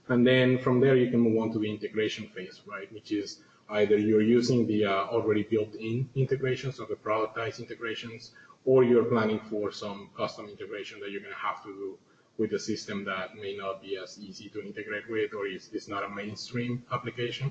And 0.08 0.26
then 0.26 0.58
from 0.58 0.80
there, 0.80 0.96
you 0.96 1.10
can 1.10 1.20
move 1.20 1.40
on 1.42 1.52
to 1.52 1.58
the 1.58 1.70
integration 1.70 2.28
phase, 2.28 2.62
right? 2.66 2.92
Which 2.92 3.12
is 3.12 3.40
either 3.70 3.96
you're 3.98 4.22
using 4.22 4.66
the 4.66 4.86
uh, 4.86 5.06
already 5.06 5.42
built-in 5.42 6.08
integrations 6.14 6.78
or 6.78 6.86
the 6.86 6.94
productized 6.94 7.58
integrations, 7.58 8.32
or 8.64 8.84
you're 8.84 9.04
planning 9.04 9.40
for 9.50 9.70
some 9.70 10.10
custom 10.16 10.48
integration 10.48 11.00
that 11.00 11.10
you're 11.10 11.20
going 11.20 11.32
to 11.32 11.38
have 11.38 11.62
to 11.64 11.72
do 11.72 11.98
with 12.38 12.52
a 12.52 12.58
system 12.58 13.04
that 13.04 13.34
may 13.36 13.56
not 13.56 13.82
be 13.82 13.96
as 13.96 14.18
easy 14.20 14.48
to 14.50 14.60
integrate 14.60 15.08
with 15.08 15.32
or 15.34 15.46
is, 15.46 15.70
is 15.72 15.88
not 15.88 16.04
a 16.04 16.08
mainstream 16.08 16.84
application. 16.92 17.50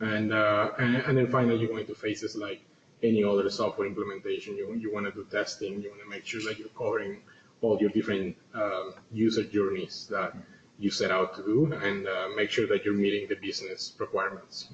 And, 0.00 0.32
uh, 0.32 0.70
and, 0.78 0.96
and, 0.96 1.18
then 1.18 1.30
finally, 1.30 1.56
you're 1.56 1.68
go 1.68 1.76
into 1.76 1.94
phases 1.94 2.34
like 2.34 2.62
any 3.02 3.24
other 3.24 3.48
software 3.50 3.86
implementation. 3.86 4.56
You, 4.56 4.74
you 4.74 4.92
want 4.92 5.06
to 5.06 5.12
do 5.12 5.26
testing. 5.30 5.80
You 5.82 5.90
want 5.90 6.02
to 6.02 6.08
make 6.08 6.26
sure 6.26 6.42
that 6.42 6.58
you're 6.58 6.68
covering 6.76 7.20
all 7.62 7.78
your 7.80 7.90
different 7.90 8.36
um, 8.54 8.94
user 9.12 9.44
journeys 9.44 10.06
that 10.10 10.34
you 10.78 10.90
set 10.90 11.10
out 11.10 11.36
to 11.36 11.42
do 11.42 11.72
and 11.72 12.08
uh, 12.08 12.28
make 12.36 12.50
sure 12.50 12.66
that 12.66 12.84
you're 12.84 12.94
meeting 12.94 13.28
the 13.28 13.36
business 13.36 13.92
requirements. 13.98 14.68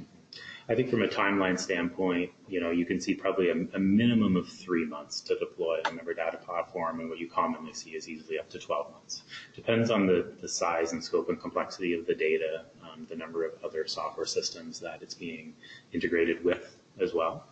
I 0.69 0.75
think 0.75 0.91
from 0.91 1.03
a 1.03 1.09
timeline 1.09 1.59
standpoint, 1.59 2.33
you 2.49 2.61
know, 2.61 2.73
you 2.73 2.85
can 2.85 3.01
see 3.01 3.15
probably 3.15 3.51
a, 3.51 3.55
a, 3.75 3.79
minimum 3.79 4.35
of 4.37 4.49
three 4.49 4.85
months 4.85 5.21
to 5.23 5.39
deploy 5.39 5.79
a 5.85 5.93
member 5.93 6.13
data 6.13 6.39
platform, 6.39 6.99
and 6.99 7.09
what 7.09 7.21
you 7.21 7.29
commonly 7.29 7.73
see 7.73 7.91
is 7.91 8.09
easily 8.09 8.37
up 8.37 8.49
to 8.51 8.59
12 8.59 8.91
months. 8.91 9.23
Depends 9.55 9.91
on 9.91 10.07
the, 10.07 10.33
the 10.41 10.49
size 10.49 10.91
and 10.91 11.03
scope 11.03 11.29
and 11.29 11.41
complexity 11.41 11.95
of 11.95 12.05
the 12.07 12.15
data, 12.17 12.65
um, 12.83 13.07
the 13.09 13.15
number 13.15 13.45
of 13.45 13.53
other 13.65 13.87
software 13.87 14.27
systems 14.27 14.81
that 14.81 15.03
it's 15.03 15.15
being 15.15 15.55
integrated 15.93 16.45
with 16.45 16.77
as 17.01 17.15
well. 17.15 17.47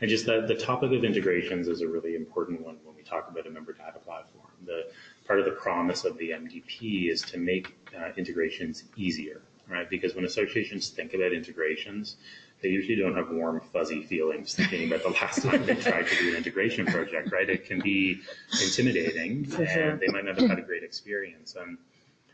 And 0.00 0.10
just 0.10 0.26
the, 0.26 0.44
the 0.46 0.54
topic 0.54 0.92
of 0.92 1.04
integrations 1.04 1.68
is 1.68 1.80
a 1.80 1.88
really 1.88 2.16
important 2.16 2.60
one 2.60 2.76
when 2.84 2.94
we 2.96 3.02
talk 3.02 3.30
about 3.30 3.46
a 3.46 3.50
member 3.50 3.72
data 3.72 3.98
platform. 3.98 4.46
The, 4.64 4.86
part 5.26 5.38
of 5.38 5.44
the 5.44 5.52
promise 5.52 6.04
of 6.04 6.18
the 6.18 6.30
MDP 6.30 7.10
is 7.10 7.22
to 7.22 7.38
make 7.38 7.76
uh, 7.96 8.10
integrations 8.16 8.84
easier, 8.96 9.40
right? 9.68 9.88
Because 9.88 10.14
when 10.14 10.24
associations 10.24 10.90
think 10.90 11.14
about 11.14 11.32
integrations, 11.32 12.16
they 12.62 12.68
usually 12.68 12.96
don't 12.96 13.16
have 13.16 13.30
warm, 13.30 13.60
fuzzy 13.72 14.02
feelings 14.02 14.54
thinking 14.54 14.88
about 14.88 15.02
the 15.02 15.10
last 15.10 15.42
time 15.42 15.64
they 15.66 15.74
tried 15.74 16.06
to 16.06 16.16
do 16.16 16.30
an 16.30 16.36
integration 16.36 16.86
project, 16.86 17.32
right? 17.32 17.48
It 17.48 17.66
can 17.66 17.80
be 17.80 18.20
intimidating 18.62 19.46
and 19.58 20.00
they 20.00 20.08
might 20.08 20.24
not 20.24 20.38
have 20.38 20.48
had 20.48 20.58
a 20.58 20.62
great 20.62 20.82
experience. 20.82 21.54
And, 21.58 21.76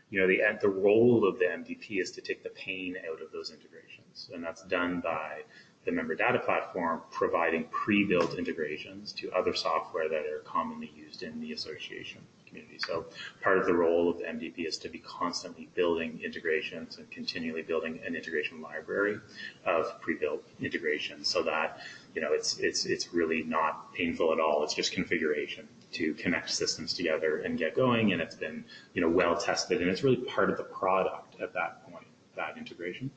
you 0.09 0.21
know, 0.21 0.27
the, 0.27 0.41
the 0.61 0.69
role 0.69 1.27
of 1.27 1.39
the 1.39 1.45
MDP 1.45 2.01
is 2.01 2.11
to 2.11 2.21
take 2.21 2.43
the 2.43 2.49
pain 2.49 2.95
out 3.09 3.21
of 3.21 3.31
those 3.31 3.51
integrations. 3.51 4.29
And 4.33 4.43
that's 4.43 4.63
done 4.63 5.01
by 5.01 5.41
the 5.85 5.91
member 5.91 6.15
data 6.15 6.39
platform 6.39 7.01
providing 7.11 7.65
pre-built 7.65 8.37
integrations 8.37 9.11
to 9.13 9.31
other 9.31 9.53
software 9.53 10.07
that 10.09 10.25
are 10.25 10.39
commonly 10.45 10.91
used 10.95 11.23
in 11.23 11.41
the 11.41 11.51
association 11.51 12.21
community. 12.53 12.77
So 12.79 13.05
part 13.41 13.57
of 13.57 13.65
the 13.65 13.73
role 13.73 14.09
of 14.09 14.19
the 14.19 14.25
MDP 14.25 14.67
is 14.67 14.77
to 14.79 14.89
be 14.89 14.99
constantly 14.99 15.69
building 15.73 16.19
integrations 16.23 16.97
and 16.97 17.09
continually 17.09 17.63
building 17.63 17.99
an 18.05 18.15
integration 18.15 18.61
library 18.61 19.19
of 19.65 19.99
pre-built 20.01 20.43
integrations 20.61 21.27
so 21.27 21.41
that 21.43 21.79
you 22.15 22.21
know 22.21 22.31
it's 22.31 22.59
it's 22.59 22.85
it's 22.85 23.13
really 23.13 23.43
not 23.43 23.93
painful 23.93 24.31
at 24.31 24.39
all. 24.39 24.63
It's 24.63 24.75
just 24.75 24.91
configuration 24.91 25.67
to 25.93 26.13
connect 26.13 26.49
systems 26.51 26.93
together 26.93 27.39
and 27.39 27.57
get 27.57 27.75
going 27.75 28.13
and 28.13 28.21
it's 28.21 28.35
been 28.35 28.63
you 28.93 29.01
know 29.01 29.09
well 29.09 29.35
tested 29.35 29.81
and 29.81 29.89
it's 29.89 30.03
really 30.03 30.17
part 30.17 30.49
of 30.49 30.57
the 30.57 30.63
product 30.63 31.41
at 31.41 31.53
that 31.53 31.89
point 31.91 32.05
that 32.35 32.57
integration. 32.57 33.09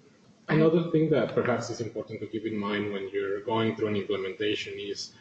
Another 0.49 0.91
thing 0.93 1.11
that 1.11 1.35
perhaps 1.35 1.71
is 1.71 1.81
important 1.81 2.21
to 2.21 2.27
keep 2.27 2.47
in 2.47 2.57
mind 2.57 2.93
when 2.93 3.09
you're 3.13 3.41
going 3.41 3.75
through 3.75 3.89
an 3.89 3.97
implementation 3.97 4.75
is 4.79 5.13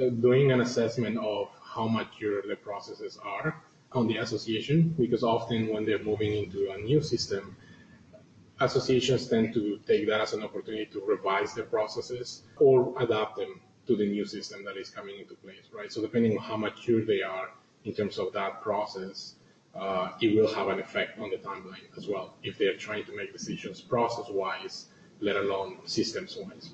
uh, 0.00 0.08
doing 0.08 0.52
an 0.52 0.60
assessment 0.60 1.18
of 1.18 1.48
how 1.60 1.88
mature 1.88 2.42
the 2.42 2.54
processes 2.54 3.18
are 3.24 3.60
on 3.90 4.06
the 4.06 4.18
association, 4.18 4.94
because 4.98 5.24
often 5.24 5.66
when 5.68 5.84
they're 5.84 6.02
moving 6.02 6.36
into 6.36 6.70
a 6.70 6.78
new 6.78 7.02
system, 7.02 7.56
associations 8.60 9.28
tend 9.28 9.52
to 9.52 9.80
take 9.86 10.06
that 10.06 10.20
as 10.20 10.32
an 10.32 10.44
opportunity 10.44 10.86
to 10.86 11.00
revise 11.04 11.52
their 11.54 11.64
processes 11.64 12.42
or 12.58 12.94
adapt 13.02 13.36
them 13.36 13.60
to 13.86 13.96
the 13.96 14.06
new 14.06 14.24
system 14.24 14.64
that 14.64 14.76
is 14.76 14.88
coming 14.90 15.18
into 15.18 15.34
place, 15.34 15.66
right? 15.72 15.92
So 15.92 16.00
depending 16.00 16.38
on 16.38 16.44
how 16.44 16.56
mature 16.56 17.04
they 17.04 17.22
are 17.22 17.50
in 17.84 17.92
terms 17.94 18.16
of 18.16 18.32
that 18.32 18.62
process, 18.62 19.34
uh, 19.74 20.10
it 20.20 20.36
will 20.36 20.52
have 20.52 20.68
an 20.68 20.78
effect 20.78 21.18
on 21.18 21.30
the 21.30 21.36
timeline 21.36 21.80
as 21.96 22.06
well 22.06 22.34
if 22.42 22.58
they're 22.58 22.76
trying 22.76 23.04
to 23.04 23.16
make 23.16 23.32
decisions 23.32 23.80
process-wise, 23.80 24.86
let 25.20 25.36
alone 25.36 25.78
systems-wise. 25.84 26.72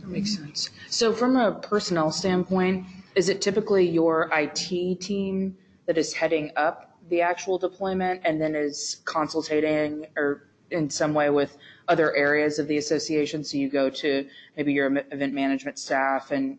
That 0.00 0.08
makes 0.08 0.36
sense. 0.36 0.70
So 0.88 1.12
from 1.12 1.36
a 1.36 1.52
personnel 1.52 2.10
standpoint, 2.10 2.86
is 3.14 3.28
it 3.28 3.40
typically 3.40 3.88
your 3.88 4.30
IT 4.32 5.00
team 5.00 5.56
that 5.86 5.96
is 5.96 6.12
heading 6.12 6.50
up 6.56 6.98
the 7.08 7.22
actual 7.22 7.56
deployment 7.56 8.20
and 8.24 8.40
then 8.40 8.54
is 8.54 9.00
consultating 9.04 10.06
or 10.16 10.48
in 10.70 10.90
some 10.90 11.14
way 11.14 11.30
with 11.30 11.56
other 11.88 12.14
areas 12.14 12.58
of 12.58 12.68
the 12.68 12.76
association? 12.76 13.42
So 13.42 13.56
you 13.56 13.70
go 13.70 13.88
to 13.88 14.28
maybe 14.56 14.72
your 14.74 14.86
event 14.86 15.32
management 15.32 15.78
staff 15.78 16.30
and 16.30 16.58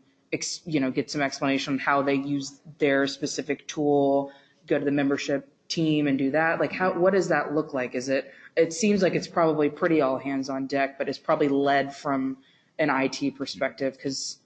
you 0.66 0.80
know 0.80 0.92
get 0.92 1.10
some 1.12 1.22
explanation 1.22 1.74
on 1.74 1.80
how 1.80 2.02
they 2.02 2.16
use 2.16 2.60
their 2.80 3.08
specific 3.08 3.68
tool 3.68 4.32
go 4.68 4.80
to 4.80 4.86
the 4.86 4.92
membership 4.92 5.50
team 5.68 6.08
and 6.08 6.18
do 6.18 6.32
that? 6.32 6.60
Like 6.60 6.72
how, 6.72 6.94
what 6.94 7.14
does 7.14 7.28
that 7.30 7.54
look 7.54 7.74
like? 7.74 7.96
Is 7.96 8.10
it, 8.10 8.32
it 8.56 8.74
seems 8.74 9.02
like 9.02 9.16
it's 9.16 9.28
probably 9.28 9.70
pretty 9.70 10.02
all 10.02 10.18
hands 10.18 10.50
on 10.50 10.68
deck, 10.68 10.98
but 10.98 11.08
it's 11.10 11.20
probably 11.20 11.48
led 11.48 11.96
from 11.96 12.38
an 12.80 12.90
IT 12.90 13.36
perspective 13.36 13.94
because 13.94 14.40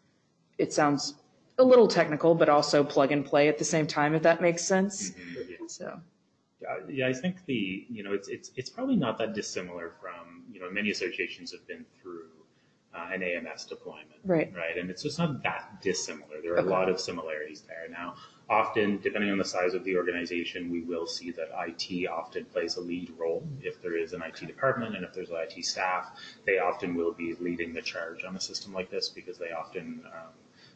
it 0.57 0.73
sounds 0.73 1.15
a 1.57 1.63
little 1.63 1.87
technical, 1.87 2.35
but 2.35 2.49
also 2.49 2.83
plug 2.83 3.11
and 3.11 3.25
play 3.25 3.47
at 3.47 3.57
the 3.57 3.65
same 3.65 3.87
time, 3.87 4.15
if 4.15 4.23
that 4.23 4.41
makes 4.41 4.63
sense. 4.63 5.11
Mm-hmm. 5.11 5.67
So. 5.67 5.99
Yeah, 6.61 6.77
yeah, 6.89 7.07
I 7.07 7.13
think 7.13 7.45
the, 7.45 7.85
you 7.89 8.03
know, 8.03 8.13
it's, 8.13 8.27
it's, 8.27 8.51
it's 8.55 8.69
probably 8.69 8.95
not 8.95 9.17
that 9.17 9.33
dissimilar 9.33 9.93
from, 9.99 10.43
you 10.51 10.59
know, 10.59 10.69
many 10.69 10.91
associations 10.91 11.51
have 11.51 11.65
been 11.67 11.85
through 12.01 12.25
uh, 12.93 13.09
an 13.11 13.23
AMS 13.23 13.65
deployment. 13.65 14.19
Right. 14.23 14.53
Right. 14.55 14.77
And 14.77 14.89
it's 14.89 15.03
just 15.03 15.17
not 15.17 15.41
that 15.43 15.81
dissimilar. 15.81 16.41
There 16.41 16.53
are 16.53 16.59
okay. 16.59 16.67
a 16.67 16.71
lot 16.71 16.89
of 16.89 16.99
similarities 16.99 17.61
there. 17.61 17.87
Now, 17.89 18.15
often, 18.51 18.99
depending 19.01 19.31
on 19.31 19.37
the 19.37 19.45
size 19.45 19.73
of 19.73 19.83
the 19.85 19.95
organization, 19.95 20.69
we 20.69 20.81
will 20.81 21.07
see 21.07 21.31
that 21.31 21.49
IT 21.67 22.07
often 22.07 22.43
plays 22.45 22.75
a 22.75 22.81
lead 22.81 23.09
role. 23.17 23.47
If 23.61 23.81
there 23.81 23.97
is 23.97 24.11
an 24.11 24.21
IT 24.21 24.45
department 24.45 24.95
and 24.95 25.05
if 25.05 25.13
there's 25.13 25.29
an 25.29 25.37
IT 25.37 25.63
staff, 25.65 26.11
they 26.45 26.59
often 26.59 26.93
will 26.93 27.13
be 27.13 27.33
leading 27.39 27.73
the 27.73 27.81
charge 27.81 28.25
on 28.25 28.35
a 28.35 28.41
system 28.41 28.73
like 28.73 28.91
this 28.91 29.07
because 29.07 29.37
they 29.37 29.51
often, 29.51 30.01
um, 30.05 30.33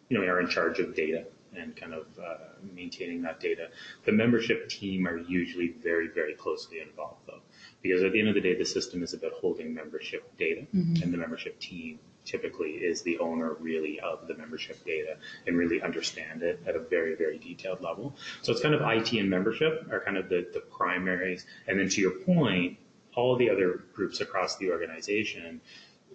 you 0.08 0.18
know, 0.18 0.26
are 0.26 0.40
in 0.40 0.48
charge 0.48 0.80
of 0.80 0.96
data 0.96 1.26
and 1.54 1.76
kind 1.76 1.94
of 1.94 2.08
uh, 2.18 2.38
maintaining 2.74 3.22
that 3.24 3.42
data. 3.42 3.68
The 4.06 4.14
membership 4.14 4.70
team 4.70 5.06
are 5.06 5.18
usually 5.18 5.74
very, 5.84 6.08
very 6.08 6.34
closely 6.34 6.80
involved 6.80 7.28
though, 7.28 7.42
because 7.82 8.04
at 8.04 8.14
the 8.14 8.20
end 8.20 8.30
of 8.30 8.36
the 8.36 8.42
day, 8.42 8.56
the 8.56 8.66
system 8.66 9.04
is 9.04 9.14
about 9.14 9.34
holding 9.34 9.74
membership 9.74 10.38
data 10.38 10.62
mm-hmm. 10.74 11.04
and 11.04 11.14
the 11.14 11.18
membership 11.18 11.60
team 11.60 12.00
typically 12.26 12.72
is 12.72 13.02
the 13.02 13.20
owner 13.20 13.54
really 13.60 14.00
of 14.00 14.28
the 14.28 14.36
membership 14.36 14.84
data 14.86 15.18
and 15.48 15.58
really 15.58 15.82
understand 15.82 16.42
it 16.44 16.62
at 16.66 16.76
a 16.76 16.80
very, 16.80 17.16
very 17.16 17.38
detailed 17.38 17.82
level. 17.82 18.16
So 18.42 18.52
it's 18.52 18.62
kind 18.62 18.76
of 18.76 18.82
IT 18.82 19.14
and 19.14 19.30
membership 19.30 19.88
are 19.92 20.00
kind 20.00 20.18
of 20.18 20.30
the, 20.30 20.48
the 20.54 20.60
primaries. 20.60 21.46
And 21.68 21.80
then 21.80 21.90
to 21.90 22.02
your 22.02 22.12
point, 22.12 22.78
all 23.16 23.36
the 23.38 23.50
other 23.50 23.84
groups 23.94 24.22
across 24.22 24.58
the 24.58 24.72
organization 24.72 25.62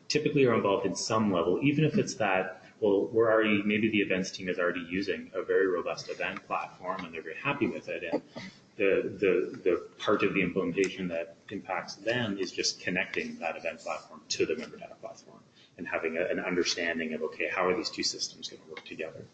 typically 0.08 0.44
are 0.44 0.54
involved 0.54 0.86
in 0.86 0.94
some 0.94 1.32
level, 1.32 1.58
even 1.62 1.84
if 1.84 1.96
it's 1.96 2.14
that, 2.14 2.64
well, 2.80 3.06
we're 3.06 3.30
already, 3.30 3.62
maybe 3.62 3.88
the 3.90 3.98
events 3.98 4.30
team 4.30 4.48
is 4.48 4.58
already 4.58 4.86
using 4.90 5.30
a 5.34 5.42
very 5.42 5.66
robust 5.66 6.10
event 6.10 6.44
platform 6.46 7.04
and 7.04 7.14
they're 7.14 7.22
very 7.22 7.36
happy 7.36 7.66
with 7.66 7.88
it. 7.88 8.02
And 8.12 8.22
the, 8.76 9.12
the, 9.18 9.60
the 9.62 9.86
part 9.98 10.22
of 10.22 10.34
the 10.34 10.42
implementation 10.42 11.08
that 11.08 11.36
impacts 11.50 11.94
them 11.96 12.38
is 12.38 12.50
just 12.50 12.80
connecting 12.80 13.38
that 13.38 13.56
event 13.56 13.80
platform 13.80 14.20
to 14.28 14.46
the 14.46 14.56
member 14.56 14.76
data 14.76 14.94
platform 15.00 15.38
and 15.80 15.88
having 15.88 16.18
a, 16.18 16.24
an 16.26 16.38
understanding 16.38 17.14
of, 17.14 17.22
okay, 17.22 17.48
how 17.48 17.66
are 17.66 17.74
these 17.74 17.88
two 17.88 18.02
systems 18.02 18.50
going 18.50 18.62
to 18.62 18.68
work 18.68 18.84
together? 18.84 19.24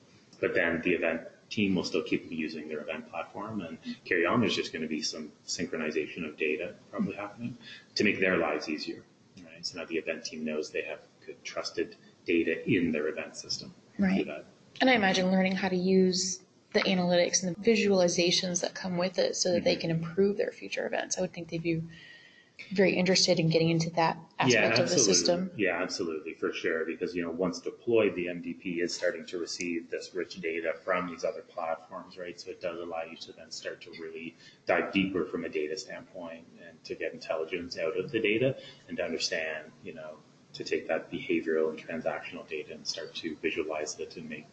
But 0.41 0.55
then 0.55 0.81
the 0.85 0.93
event 0.93 1.23
team 1.51 1.75
will 1.75 1.83
still 1.83 2.03
keep 2.03 2.31
using 2.31 2.69
their 2.69 2.81
event 2.81 3.11
platform 3.11 3.63
and 3.63 3.79
carry 4.05 4.25
on. 4.25 4.41
There's 4.41 4.55
just 4.55 4.73
going 4.73 4.83
to 4.83 4.89
be 4.89 5.03
some 5.03 5.33
synchronization 5.45 6.25
of 6.25 6.37
data 6.37 6.75
probably 6.93 7.17
happening 7.17 7.57
to 7.97 8.05
make 8.05 8.21
their 8.21 8.37
lives 8.37 8.69
easier. 8.69 9.03
Right? 9.39 9.67
So 9.67 9.81
now 9.81 9.87
the 9.87 9.97
event 9.97 10.25
team 10.25 10.45
knows 10.45 10.71
they 10.71 10.83
have 10.83 11.01
good 11.27 11.43
trusted 11.43 11.97
data 12.27 12.69
in 12.71 12.93
their 12.93 13.09
event 13.09 13.37
system. 13.37 13.75
Right. 13.99 14.29
And 14.81 14.89
I 14.89 14.95
imagine 14.95 15.33
learning 15.33 15.57
how 15.57 15.69
to 15.69 15.77
use 15.77 16.41
the 16.75 16.81
analytics 16.83 17.43
and 17.43 17.57
the 17.57 17.61
visualizations 17.61 18.61
that 18.61 18.75
come 18.75 18.99
with 18.99 19.19
it 19.19 19.35
so 19.35 19.51
that 19.51 19.59
mm-hmm. 19.59 19.65
they 19.65 19.77
can 19.77 19.91
improve 19.91 20.37
their 20.37 20.53
future 20.53 20.87
events. 20.87 21.19
I 21.19 21.23
would 21.23 21.33
think 21.33 21.49
they'd 21.49 21.63
be 21.63 21.83
very 22.73 22.95
interested 22.95 23.39
in 23.39 23.49
getting 23.49 23.71
into 23.71 23.91
that 23.91 24.19
aspect 24.39 24.79
of 24.79 24.91
the 24.91 24.99
system. 24.99 25.51
Yeah, 25.57 25.81
absolutely, 25.81 26.35
for 26.35 26.53
sure. 26.53 26.85
Because 26.85 27.15
you 27.15 27.23
know, 27.23 27.31
once 27.31 27.61
deployed, 27.61 28.15
the 28.15 28.27
MDP 28.27 28.83
is 28.83 28.95
starting 28.95 29.27
to 29.27 29.39
receive 29.39 29.91
this 29.91 30.11
rich 30.15 30.41
data 30.41 30.73
from 30.85 31.09
these 31.09 31.25
other 31.25 31.43
platforms, 31.43 32.17
right? 32.19 32.39
So 32.41 32.51
it 32.51 32.61
does 32.61 32.79
allow 32.81 33.03
you 33.03 33.17
to 33.17 33.33
then 33.33 33.51
start 33.51 33.83
to 33.83 33.91
really 34.01 34.37
dive 34.67 34.93
deeper 34.93 35.27
from 35.27 35.45
a 35.45 35.49
data 35.49 35.77
standpoint 35.77 36.45
and 36.67 36.83
to 36.85 36.95
get 36.95 37.13
intelligence 37.13 37.79
out 37.79 37.99
of 37.99 38.11
the 38.11 38.21
data 38.21 38.57
and 38.89 38.97
to 38.97 39.05
understand, 39.05 39.71
you 39.85 39.95
know, 39.95 40.17
to 40.55 40.65
take 40.65 40.89
that 40.89 41.11
behavioral 41.11 41.71
and 41.71 41.79
transactional 41.79 42.49
data 42.49 42.73
and 42.73 42.87
start 42.87 43.15
to 43.15 43.37
visualize 43.43 43.99
it 44.01 44.17
and 44.17 44.29
make, 44.29 44.47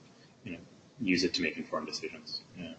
you 0.44 0.54
know, 0.54 0.60
use 1.00 1.24
it 1.24 1.34
to 1.34 1.42
make 1.42 1.58
informed 1.58 1.88
decisions. 1.88 2.42
Yeah. 2.58 2.74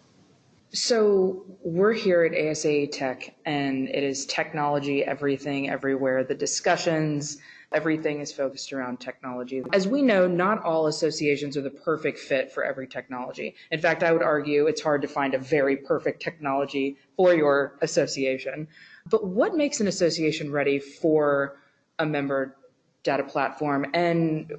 So 0.75 1.45
we're 1.63 1.93
here 1.93 2.25
at 2.25 2.33
ASAE 2.33 2.91
Tech, 2.91 3.37
and 3.47 3.89
it 3.89 4.03
is 4.03 4.27
technology, 4.27 5.05
everything, 5.05 5.71
everywhere. 5.71 6.25
The 6.25 6.35
discussions, 6.35 7.39
everything 7.73 8.19
is 8.19 8.33
focused 8.33 8.73
around 8.73 8.99
technology. 8.99 9.63
As 9.73 9.87
we 9.87 10.03
know, 10.03 10.27
not 10.27 10.65
all 10.65 10.89
associations 10.89 11.57
are 11.57 11.61
the 11.61 11.71
perfect 11.71 12.19
fit 12.19 12.51
for 12.51 12.65
every 12.65 12.89
technology. 12.89 13.55
In 13.71 13.81
fact, 13.81 14.03
I 14.03 14.11
would 14.11 14.25
argue 14.25 14.67
it's 14.67 14.83
hard 14.83 15.01
to 15.03 15.09
find 15.09 15.35
a 15.35 15.39
very 15.39 15.77
perfect 15.77 16.21
technology 16.21 16.97
for 17.17 17.33
your 17.33 17.79
association. 17.81 18.67
But 19.09 19.25
what 19.25 19.55
makes 19.55 19.79
an 19.79 19.87
association 19.87 20.51
ready 20.51 20.81
for 20.81 21.57
a 22.01 22.07
member 22.07 22.57
data 23.05 23.23
platform, 23.23 23.87
and 23.95 24.53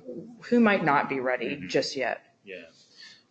who 0.44 0.62
might 0.62 0.86
not 0.86 1.10
be 1.10 1.20
ready 1.20 1.58
mm-hmm. 1.58 1.68
just 1.68 1.98
yet? 1.98 2.22
Yeah 2.46 2.62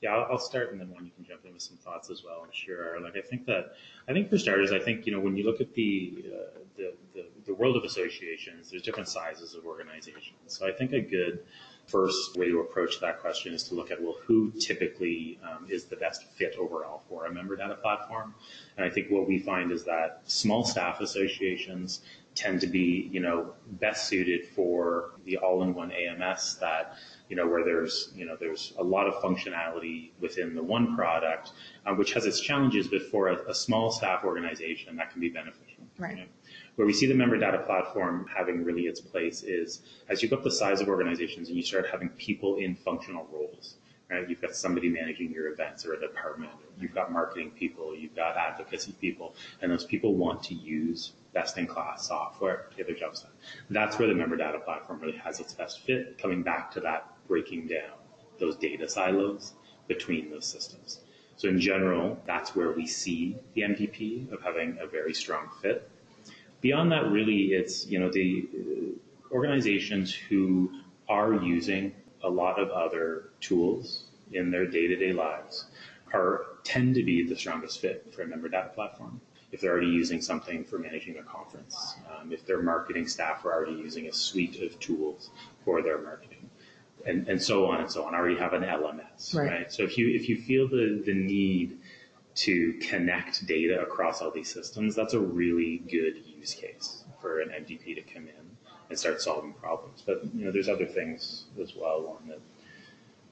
yeah, 0.05 0.15
I'll, 0.15 0.33
I'll, 0.33 0.39
start 0.39 0.71
and 0.71 0.81
then 0.81 0.91
Juan 0.91 1.07
you 1.07 1.11
can 1.17 1.25
jump 1.25 1.47
in 1.47 1.55
with 1.55 1.63
some 1.63 1.79
thoughts 1.79 2.11
as 2.11 2.23
well. 2.23 2.43
I'm 2.45 2.53
sure. 2.53 3.01
Like 3.01 3.17
I 3.17 3.23
think 3.23 3.47
that 3.47 3.73
I 4.07 4.13
think 4.13 4.29
for 4.29 4.37
starters, 4.37 4.71
I 4.71 4.79
think 4.79 5.07
you 5.07 5.13
know 5.13 5.21
when 5.21 5.35
you 5.35 5.45
look 5.45 5.63
at 5.63 5.73
the 5.73 6.25
uh, 6.27 6.59
the, 6.77 6.93
the, 7.15 7.25
the 7.47 7.55
world 7.55 7.75
of 7.77 7.85
associations, 7.85 8.71
there's 8.71 8.83
different 8.83 9.09
sizes 9.09 9.55
of 9.55 9.65
organizations. 9.65 10.35
So 10.49 10.69
I 10.69 10.73
think 10.73 10.93
a 10.93 11.01
good 11.01 11.41
first 11.87 12.37
way 12.37 12.49
to 12.49 12.61
approach 12.61 13.01
that 13.01 13.21
question 13.21 13.55
is 13.55 13.65
to 13.69 13.75
look 13.75 13.91
at, 13.91 14.03
well, 14.03 14.17
who 14.27 14.51
typically 14.53 15.39
um, 15.43 15.67
is 15.69 15.85
the 15.85 15.97
best 15.97 16.25
fit 16.37 16.57
overall 16.59 17.03
for 17.09 17.27
a 17.27 17.33
member 17.33 17.57
data 17.57 17.75
platform? 17.75 18.35
And 18.77 18.85
I 18.85 18.91
think 18.91 19.11
what 19.11 19.29
we 19.29 19.39
find 19.39 19.71
is 19.71 19.85
that 19.85 20.23
small 20.25 20.65
staff 20.65 21.01
associations 21.01 22.01
tend 22.35 22.61
to 22.61 22.67
be, 22.67 23.09
you 23.13 23.21
know, 23.21 23.53
best 23.73 24.09
suited 24.09 24.47
for 24.47 25.13
the 25.25 25.37
all-in-one 25.39 25.93
AMS 25.93 26.57
that, 26.61 26.97
you 27.29 27.37
know, 27.37 27.47
where 27.47 27.65
there's, 27.65 28.13
you 28.15 28.27
know, 28.27 28.37
there's 28.39 28.75
a 28.79 28.85
lot 28.85 29.07
of 29.07 29.15
functionality 29.15 30.11
within 30.21 30.55
the 30.55 30.63
one 30.63 30.95
product, 30.95 31.53
uh, 31.87 31.95
which 31.95 32.13
has 32.13 32.27
its 32.27 32.41
challenges, 32.41 32.89
but 32.89 33.03
for 33.11 33.29
a, 33.29 33.51
a, 33.51 33.55
small 33.55 33.91
staff 33.91 34.25
organization, 34.25 34.97
that 34.97 35.11
can 35.11 35.21
be 35.21 35.31
beneficial. 35.31 35.85
Right. 35.99 36.17
You 36.17 36.23
know? 36.23 36.29
Where 36.77 36.87
we 36.87 36.93
see 36.93 37.07
the 37.07 37.15
member 37.15 37.39
data 37.39 37.59
platform 37.59 38.27
having 38.35 38.65
really 38.65 38.83
its 38.83 39.01
place 39.01 39.43
is 39.43 39.81
as 40.09 40.23
you 40.23 40.29
go 40.29 40.37
up 40.37 40.45
the 40.45 40.51
size 40.51 40.81
of 40.81 40.89
organizations 40.89 41.49
and 41.49 41.57
you 41.57 41.63
start 41.63 41.87
having 41.91 42.11
people 42.11 42.57
in 42.57 42.75
functional 42.75 43.27
roles. 43.33 43.77
Right? 44.11 44.29
You've 44.29 44.43
got 44.43 44.55
somebody 44.55 44.91
managing 44.91 45.33
your 45.33 45.51
events 45.51 45.87
or 45.87 45.95
a 45.95 46.01
department. 46.01 46.53
You've 46.79 46.95
got 46.95 47.11
marketing 47.11 47.53
people. 47.53 47.97
You've 47.97 48.15
got 48.15 48.37
advocacy 48.37 48.93
people, 49.01 49.35
and 49.63 49.73
those 49.73 49.85
people 49.85 50.15
want 50.15 50.43
to 50.45 50.55
use 50.55 51.13
best-in-class 51.33 52.07
software 52.07 52.67
to 52.71 52.77
get 52.77 52.87
their 52.87 52.95
jobs 52.95 53.23
done. 53.23 53.33
That's 53.71 53.99
where 53.99 54.07
the 54.07 54.15
member 54.15 54.37
data 54.37 54.59
platform 54.59 55.01
really 55.01 55.17
has 55.19 55.41
its 55.41 55.53
best 55.53 55.81
fit. 55.81 56.19
Coming 56.19 56.43
back 56.43 56.71
to 56.73 56.81
that, 56.81 57.14
breaking 57.29 57.67
down 57.67 57.93
those 58.39 58.57
data 58.57 58.89
silos 58.89 59.53
between 59.89 60.31
those 60.31 60.47
systems. 60.47 61.01
So 61.37 61.49
in 61.49 61.61
general, 61.61 62.19
that's 62.27 62.55
where 62.55 62.73
we 62.73 62.87
see 62.87 63.37
the 63.55 63.63
MDP 63.63 64.33
of 64.33 64.41
having 64.41 64.79
a 64.81 64.87
very 64.87 65.15
strong 65.15 65.49
fit. 65.61 65.89
Beyond 66.61 66.93
that, 66.93 67.11
really, 67.11 67.53
it's 67.53 67.87
you 67.87 67.99
know 67.99 68.11
the 68.11 68.49
organizations 69.31 70.15
who 70.15 70.71
are 71.09 71.35
using 71.35 71.93
a 72.23 72.29
lot 72.29 72.59
of 72.59 72.71
other 72.71 73.31
tools 73.41 74.05
in 74.33 74.51
their 74.51 74.67
day-to-day 74.67 75.13
lives 75.13 75.67
are 76.13 76.47
tend 76.63 76.95
to 76.95 77.03
be 77.03 77.27
the 77.27 77.37
strongest 77.37 77.81
fit 77.81 78.13
for 78.15 78.23
a 78.23 78.27
member 78.27 78.49
data 78.49 78.71
platform. 78.71 79.21
If 79.53 79.61
they're 79.61 79.73
already 79.73 79.89
using 79.89 80.21
something 80.21 80.65
for 80.65 80.79
managing 80.79 81.19
a 81.19 81.23
conference, 81.23 81.95
um, 82.11 82.33
if 82.33 82.47
their 82.47 82.63
marketing 82.63 83.07
staff 83.07 83.45
are 83.45 83.53
already 83.53 83.77
using 83.77 84.09
a 84.09 84.13
suite 84.13 84.63
of 84.63 84.79
tools 84.81 85.31
for 85.65 85.83
their 85.83 86.01
marketing, 86.01 86.34
and, 87.07 87.29
and 87.29 87.41
so 87.41 87.67
on 87.67 87.81
and 87.81 87.91
so 87.91 88.05
on, 88.05 88.15
I 88.15 88.19
already 88.19 88.39
have 88.39 88.53
an 88.53 88.63
LMS, 88.63 89.35
right? 89.35 89.51
right? 89.51 89.73
So 89.73 89.83
if 89.83 89.99
you 89.99 90.09
if 90.09 90.29
you 90.29 90.41
feel 90.41 90.69
the 90.69 91.03
the 91.05 91.15
need 91.15 91.79
to 92.37 92.73
connect 92.75 93.47
data 93.47 93.81
across 93.81 94.21
all 94.21 94.31
these 94.31 94.53
systems, 94.53 94.95
that's 94.95 95.15
a 95.15 95.21
really 95.21 95.79
good 95.79 96.25
use 96.27 96.55
case 96.55 97.05
for 97.21 97.41
an 97.41 97.51
MDP 97.51 97.95
to 97.95 98.03
come 98.03 98.25
in 98.25 98.45
and 98.91 98.99
start 98.99 99.21
solving 99.23 99.53
problems. 99.53 100.03
But 100.05 100.25
you 100.35 100.45
know, 100.45 100.51
there's 100.51 100.69
other 100.69 100.87
things 100.87 101.45
as 101.61 101.75
well 101.77 102.19
on 102.21 102.29
that. 102.29 102.41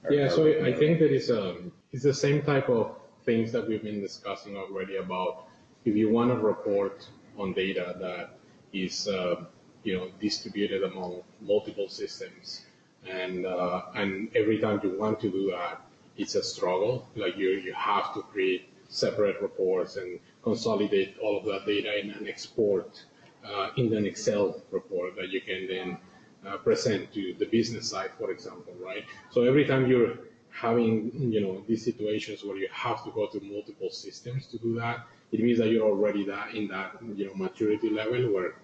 Are, 0.04 0.12
yeah, 0.12 0.26
are 0.26 0.30
so 0.30 0.46
I 0.46 0.72
think 0.72 0.98
that 0.98 1.12
is 1.12 1.30
um, 1.30 1.72
it's 1.92 2.02
the 2.02 2.14
same 2.14 2.42
type 2.42 2.68
of 2.68 2.96
things 3.24 3.52
that 3.52 3.68
we've 3.68 3.82
been 3.82 4.00
discussing 4.00 4.56
already 4.56 4.96
about 4.96 5.44
if 5.84 5.96
you 5.96 6.10
want 6.10 6.30
to 6.30 6.36
report 6.36 7.08
on 7.38 7.52
data 7.52 7.96
that 8.00 8.38
is 8.72 9.08
uh, 9.08 9.44
you 9.84 9.96
know 9.96 10.08
distributed 10.20 10.82
among 10.82 11.22
multiple 11.40 11.88
systems 11.88 12.62
and 13.08 13.46
uh, 13.46 13.82
and 13.94 14.28
every 14.34 14.58
time 14.58 14.80
you 14.82 14.98
want 14.98 15.20
to 15.20 15.30
do 15.30 15.50
that 15.50 15.80
it's 16.16 16.34
a 16.34 16.42
struggle 16.42 17.08
like 17.16 17.36
you 17.36 17.50
you 17.50 17.72
have 17.72 18.14
to 18.14 18.22
create 18.22 18.68
separate 18.88 19.40
reports 19.40 19.96
and 19.96 20.20
consolidate 20.42 21.16
all 21.22 21.38
of 21.38 21.44
that 21.44 21.64
data 21.66 21.98
in 21.98 22.10
an 22.10 22.28
export 22.28 23.02
uh, 23.44 23.70
in 23.76 23.92
an 23.94 24.06
Excel 24.06 24.62
report 24.70 25.16
that 25.16 25.30
you 25.30 25.40
can 25.40 25.66
then 25.66 25.98
uh, 26.46 26.56
present 26.58 27.12
to 27.12 27.34
the 27.38 27.46
business 27.46 27.88
side, 27.88 28.10
for 28.18 28.30
example, 28.30 28.74
right? 28.80 29.04
So 29.30 29.42
every 29.44 29.64
time 29.64 29.86
you're 29.86 30.18
having, 30.50 31.10
you 31.32 31.40
know, 31.40 31.64
these 31.66 31.84
situations 31.84 32.44
where 32.44 32.56
you 32.56 32.68
have 32.72 33.04
to 33.04 33.10
go 33.10 33.26
to 33.26 33.40
multiple 33.40 33.90
systems 33.90 34.46
to 34.48 34.58
do 34.58 34.74
that, 34.76 35.06
it 35.30 35.40
means 35.40 35.58
that 35.58 35.68
you're 35.68 35.86
already 35.86 36.24
that 36.26 36.54
in 36.54 36.68
that, 36.68 36.96
you 37.16 37.26
know, 37.26 37.34
maturity 37.34 37.90
level 37.90 38.32
where 38.32 38.54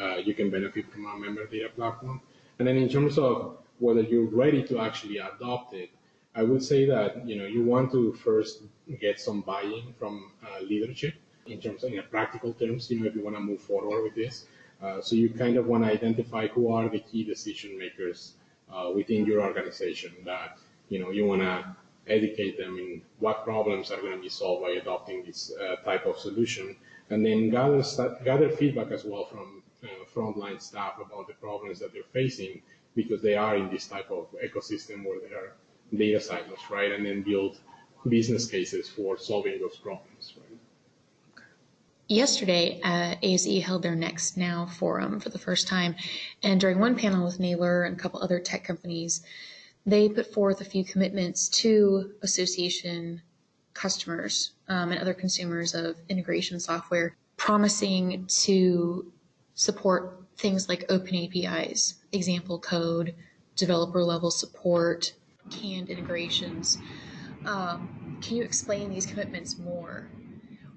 uh, 0.00 0.16
you 0.16 0.34
can 0.34 0.50
benefit 0.50 0.90
from 0.92 1.06
a 1.06 1.18
member 1.18 1.44
data 1.46 1.68
platform. 1.74 2.20
And 2.58 2.68
then 2.68 2.76
in 2.76 2.88
terms 2.88 3.18
of 3.18 3.58
whether 3.82 4.02
you're 4.02 4.32
ready 4.44 4.62
to 4.70 4.78
actually 4.78 5.18
adopt 5.18 5.74
it, 5.74 5.90
I 6.34 6.42
would 6.42 6.62
say 6.62 6.86
that, 6.86 7.26
you 7.28 7.36
know, 7.38 7.44
you 7.44 7.62
want 7.64 7.90
to 7.92 8.12
first 8.12 8.62
get 9.00 9.20
some 9.20 9.40
buy-in 9.42 9.92
from 9.98 10.14
uh, 10.46 10.62
leadership 10.62 11.14
in 11.46 11.60
terms 11.60 11.82
of 11.84 11.92
in 11.92 12.02
practical 12.10 12.52
terms, 12.54 12.90
you 12.90 13.00
know, 13.00 13.06
if 13.06 13.14
you 13.16 13.22
want 13.22 13.36
to 13.36 13.40
move 13.40 13.60
forward 13.60 14.02
with 14.04 14.14
this. 14.14 14.46
Uh, 14.82 15.00
so 15.00 15.14
you 15.14 15.28
kind 15.28 15.56
of 15.56 15.66
want 15.66 15.84
to 15.84 15.90
identify 15.90 16.46
who 16.54 16.72
are 16.72 16.88
the 16.88 17.00
key 17.00 17.24
decision 17.24 17.76
makers 17.76 18.34
uh, 18.72 18.90
within 18.94 19.26
your 19.26 19.40
organization 19.42 20.12
that, 20.24 20.58
you 20.88 20.98
know, 21.00 21.10
you 21.10 21.26
want 21.26 21.42
to 21.42 21.76
educate 22.06 22.56
them 22.58 22.78
in 22.78 23.02
what 23.18 23.44
problems 23.44 23.90
are 23.90 24.00
going 24.00 24.16
to 24.16 24.22
be 24.22 24.28
solved 24.28 24.62
by 24.62 24.70
adopting 24.70 25.24
this 25.24 25.52
uh, 25.60 25.76
type 25.84 26.06
of 26.06 26.18
solution, 26.18 26.76
and 27.10 27.24
then 27.26 27.50
gather 27.50 27.82
gather 28.24 28.48
feedback 28.48 28.90
as 28.90 29.04
well 29.04 29.24
from 29.24 29.62
uh, 29.84 29.86
frontline 30.14 30.60
staff 30.60 30.94
about 31.06 31.28
the 31.28 31.34
problems 31.34 31.78
that 31.78 31.92
they're 31.92 32.12
facing 32.12 32.60
because 32.94 33.22
they 33.22 33.34
are 33.36 33.56
in 33.56 33.70
this 33.70 33.86
type 33.86 34.10
of 34.10 34.26
ecosystem 34.44 35.04
where 35.04 35.20
there 35.20 35.38
are 35.38 35.52
data 35.96 36.20
silos, 36.20 36.58
right? 36.70 36.92
And 36.92 37.04
then 37.04 37.22
build 37.22 37.58
business 38.08 38.46
cases 38.46 38.88
for 38.88 39.16
solving 39.18 39.60
those 39.60 39.76
problems, 39.76 40.34
right? 40.36 40.58
Yesterday, 42.08 42.80
uh, 42.82 43.14
ASAE 43.22 43.62
held 43.62 43.82
their 43.82 43.94
Next 43.94 44.36
Now 44.36 44.66
forum 44.66 45.18
for 45.20 45.30
the 45.30 45.38
first 45.38 45.66
time, 45.66 45.94
and 46.42 46.60
during 46.60 46.78
one 46.78 46.96
panel 46.96 47.24
with 47.24 47.40
Naylor 47.40 47.84
and 47.84 47.96
a 47.96 47.98
couple 47.98 48.20
other 48.20 48.38
tech 48.38 48.64
companies, 48.64 49.22
they 49.86 50.08
put 50.08 50.32
forth 50.32 50.60
a 50.60 50.64
few 50.64 50.84
commitments 50.84 51.48
to 51.48 52.12
association 52.22 53.22
customers 53.72 54.52
um, 54.68 54.92
and 54.92 55.00
other 55.00 55.14
consumers 55.14 55.74
of 55.74 55.96
integration 56.08 56.60
software, 56.60 57.16
promising 57.36 58.26
to 58.26 59.10
support 59.54 60.21
things 60.36 60.68
like 60.68 60.84
open 60.88 61.14
APIs, 61.14 61.94
example 62.12 62.58
code, 62.58 63.14
developer 63.56 64.02
level 64.02 64.30
support, 64.30 65.12
canned 65.50 65.88
integrations. 65.88 66.78
Um, 67.44 68.18
can 68.22 68.36
you 68.36 68.42
explain 68.42 68.90
these 68.90 69.06
commitments 69.06 69.58
more? 69.58 70.08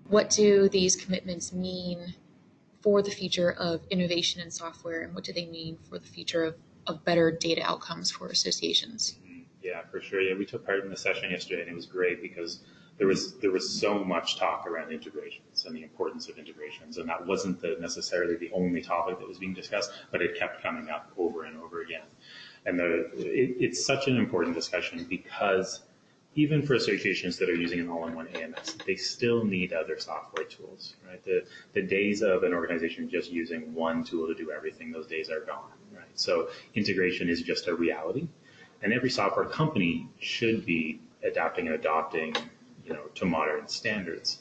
what 0.08 0.30
do 0.30 0.70
these 0.70 0.96
commitments 0.96 1.52
mean 1.52 2.14
for 2.82 3.02
the 3.02 3.12
future 3.12 3.52
of 3.52 3.82
innovation 3.90 4.42
in 4.42 4.52
software 4.52 5.02
and 5.02 5.16
what 5.16 5.24
do 5.24 5.34
they 5.34 5.48
mean 5.48 5.78
for 5.90 5.98
the 5.98 6.08
future 6.08 6.44
of, 6.44 6.56
of 6.86 7.04
better 7.04 7.32
data 7.32 7.62
outcomes 7.64 8.12
for 8.12 8.28
associations? 8.28 9.18
Yeah, 9.64 9.82
for 9.90 10.00
sure. 10.00 10.22
Yeah, 10.22 10.36
we 10.36 10.46
took 10.46 10.64
part 10.64 10.84
in 10.84 10.92
the 10.92 10.98
session 10.98 11.32
yesterday 11.32 11.62
and 11.62 11.72
it 11.72 11.76
was 11.76 11.88
great 11.88 12.22
because 12.22 12.60
there 12.98 13.08
was 13.08 13.36
there 13.40 13.52
was 13.52 13.70
so 13.70 14.04
much 14.04 14.38
talk 14.38 14.66
around 14.68 14.92
integrations 14.92 15.66
and 15.66 15.76
the 15.76 15.84
importance 15.84 16.30
of 16.30 16.38
integrations, 16.38 16.98
and 16.98 17.10
that 17.10 17.26
wasn't 17.26 17.62
the, 17.62 17.76
necessarily 17.80 18.36
the 18.36 18.52
only 18.54 18.82
topic 18.82 19.20
that 19.20 19.28
was 19.28 19.38
being 19.38 19.54
discussed, 19.54 19.92
but 20.12 20.22
it 20.22 20.38
kept 20.38 20.64
coming 20.64 20.90
up 20.90 21.12
over 21.18 21.44
and 21.44 21.58
over 21.58 21.82
again. 21.82 22.06
And 22.66 22.80
the, 22.80 23.12
it, 23.16 23.58
it's 23.60 23.86
such 23.86 24.08
an 24.08 24.18
important 24.18 24.56
discussion 24.56 25.06
because 25.10 25.82
even 26.36 26.62
for 26.62 26.74
associations 26.74 27.38
that 27.38 27.50
are 27.50 27.56
using 27.56 27.80
an 27.80 27.90
all-in-one 27.90 28.28
AMS, 28.28 28.76
they 28.86 28.96
still 28.96 29.46
need 29.46 29.72
other 29.72 29.98
software 29.98 30.46
tools, 30.46 30.96
right? 31.08 31.24
The, 31.24 31.46
the 31.74 31.82
days 31.82 32.22
of 32.22 32.44
an 32.44 32.54
organization 32.54 33.10
just 33.10 33.32
using 33.32 33.74
one 33.74 34.04
tool 34.04 34.28
to 34.28 34.36
do 34.36 34.52
everything, 34.52 34.92
those 34.92 35.08
days 35.08 35.30
are 35.30 35.40
gone, 35.40 35.72
right? 35.94 36.04
So 36.16 36.50
integration 36.74 37.30
is 37.30 37.42
just 37.42 37.68
a 37.68 37.76
reality. 37.76 38.28
And 38.82 38.92
every 38.92 39.10
software 39.10 39.46
company 39.46 40.10
should 40.20 40.66
be 40.66 41.00
adapting 41.24 41.68
and 41.68 41.76
adopting, 41.76 42.36
you 42.86 42.94
know, 42.94 43.04
to 43.16 43.26
modern 43.26 43.68
standards. 43.68 44.40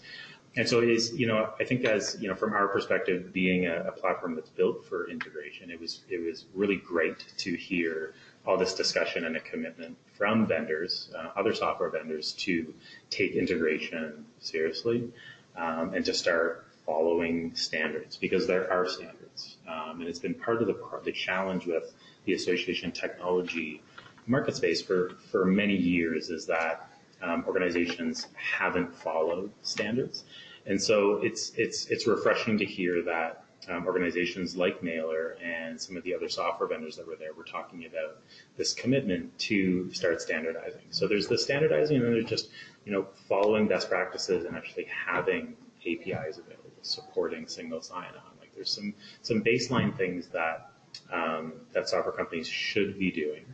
And 0.56 0.68
so 0.68 0.80
it 0.80 0.88
is, 0.88 1.12
you 1.12 1.26
know, 1.26 1.50
I 1.58 1.64
think 1.64 1.84
as, 1.84 2.16
you 2.20 2.28
know, 2.28 2.36
from 2.36 2.52
our 2.52 2.68
perspective, 2.68 3.32
being 3.32 3.66
a, 3.66 3.86
a 3.88 3.92
platform 3.92 4.36
that's 4.36 4.50
built 4.50 4.84
for 4.86 5.10
integration, 5.10 5.70
it 5.70 5.80
was, 5.80 6.02
it 6.08 6.22
was 6.24 6.46
really 6.54 6.76
great 6.76 7.24
to 7.38 7.56
hear 7.56 8.14
all 8.46 8.56
this 8.56 8.74
discussion 8.74 9.24
and 9.24 9.36
a 9.36 9.40
commitment 9.40 9.96
from 10.16 10.46
vendors, 10.46 11.10
uh, 11.18 11.30
other 11.36 11.54
software 11.54 11.90
vendors, 11.90 12.32
to 12.32 12.72
take 13.10 13.32
integration 13.32 14.24
seriously 14.38 15.10
um, 15.56 15.92
and 15.94 16.04
to 16.04 16.14
start 16.14 16.66
following 16.86 17.54
standards 17.56 18.16
because 18.16 18.46
there 18.46 18.70
are 18.70 18.88
standards. 18.88 19.56
Um, 19.66 20.00
and 20.00 20.08
it's 20.08 20.18
been 20.20 20.34
part 20.34 20.60
of 20.60 20.68
the, 20.68 20.76
the 21.04 21.12
challenge 21.12 21.66
with 21.66 21.92
the 22.26 22.34
association 22.34 22.92
technology 22.92 23.82
market 24.26 24.56
space 24.56 24.80
for, 24.80 25.16
for 25.30 25.44
many 25.44 25.76
years 25.76 26.30
is 26.30 26.46
that 26.46 26.90
um, 27.22 27.44
organizations 27.46 28.26
haven't 28.34 28.94
followed 28.94 29.50
standards. 29.62 30.24
And 30.66 30.80
so 30.80 31.18
it's, 31.22 31.52
it's, 31.56 31.86
it's 31.86 32.06
refreshing 32.06 32.58
to 32.58 32.64
hear 32.64 33.02
that 33.02 33.44
um, 33.68 33.86
organizations 33.86 34.56
like 34.56 34.82
Naylor 34.82 35.36
and 35.42 35.80
some 35.80 35.96
of 35.96 36.02
the 36.04 36.14
other 36.14 36.28
software 36.28 36.68
vendors 36.68 36.96
that 36.96 37.06
were 37.06 37.16
there 37.16 37.32
were 37.32 37.44
talking 37.44 37.86
about 37.86 38.18
this 38.56 38.74
commitment 38.74 39.38
to 39.38 39.92
start 39.92 40.20
standardizing. 40.20 40.82
So 40.90 41.08
there's 41.08 41.28
the 41.28 41.38
standardizing, 41.38 41.96
and 41.96 42.04
then 42.04 42.12
there's 42.12 42.26
just 42.26 42.50
you 42.84 42.92
know 42.92 43.06
following 43.28 43.66
best 43.66 43.88
practices 43.88 44.44
and 44.44 44.54
actually 44.54 44.86
having 45.06 45.56
APIs 45.86 46.38
available, 46.38 46.70
supporting 46.82 47.46
single 47.48 47.80
sign-on. 47.80 48.38
Like 48.38 48.54
there's 48.54 48.70
some 48.70 48.94
some 49.22 49.42
baseline 49.42 49.96
things 49.96 50.28
that 50.28 50.70
um, 51.10 51.54
that 51.72 51.88
software 51.88 52.14
companies 52.14 52.46
should 52.46 52.98
be 52.98 53.10
doing 53.10 53.46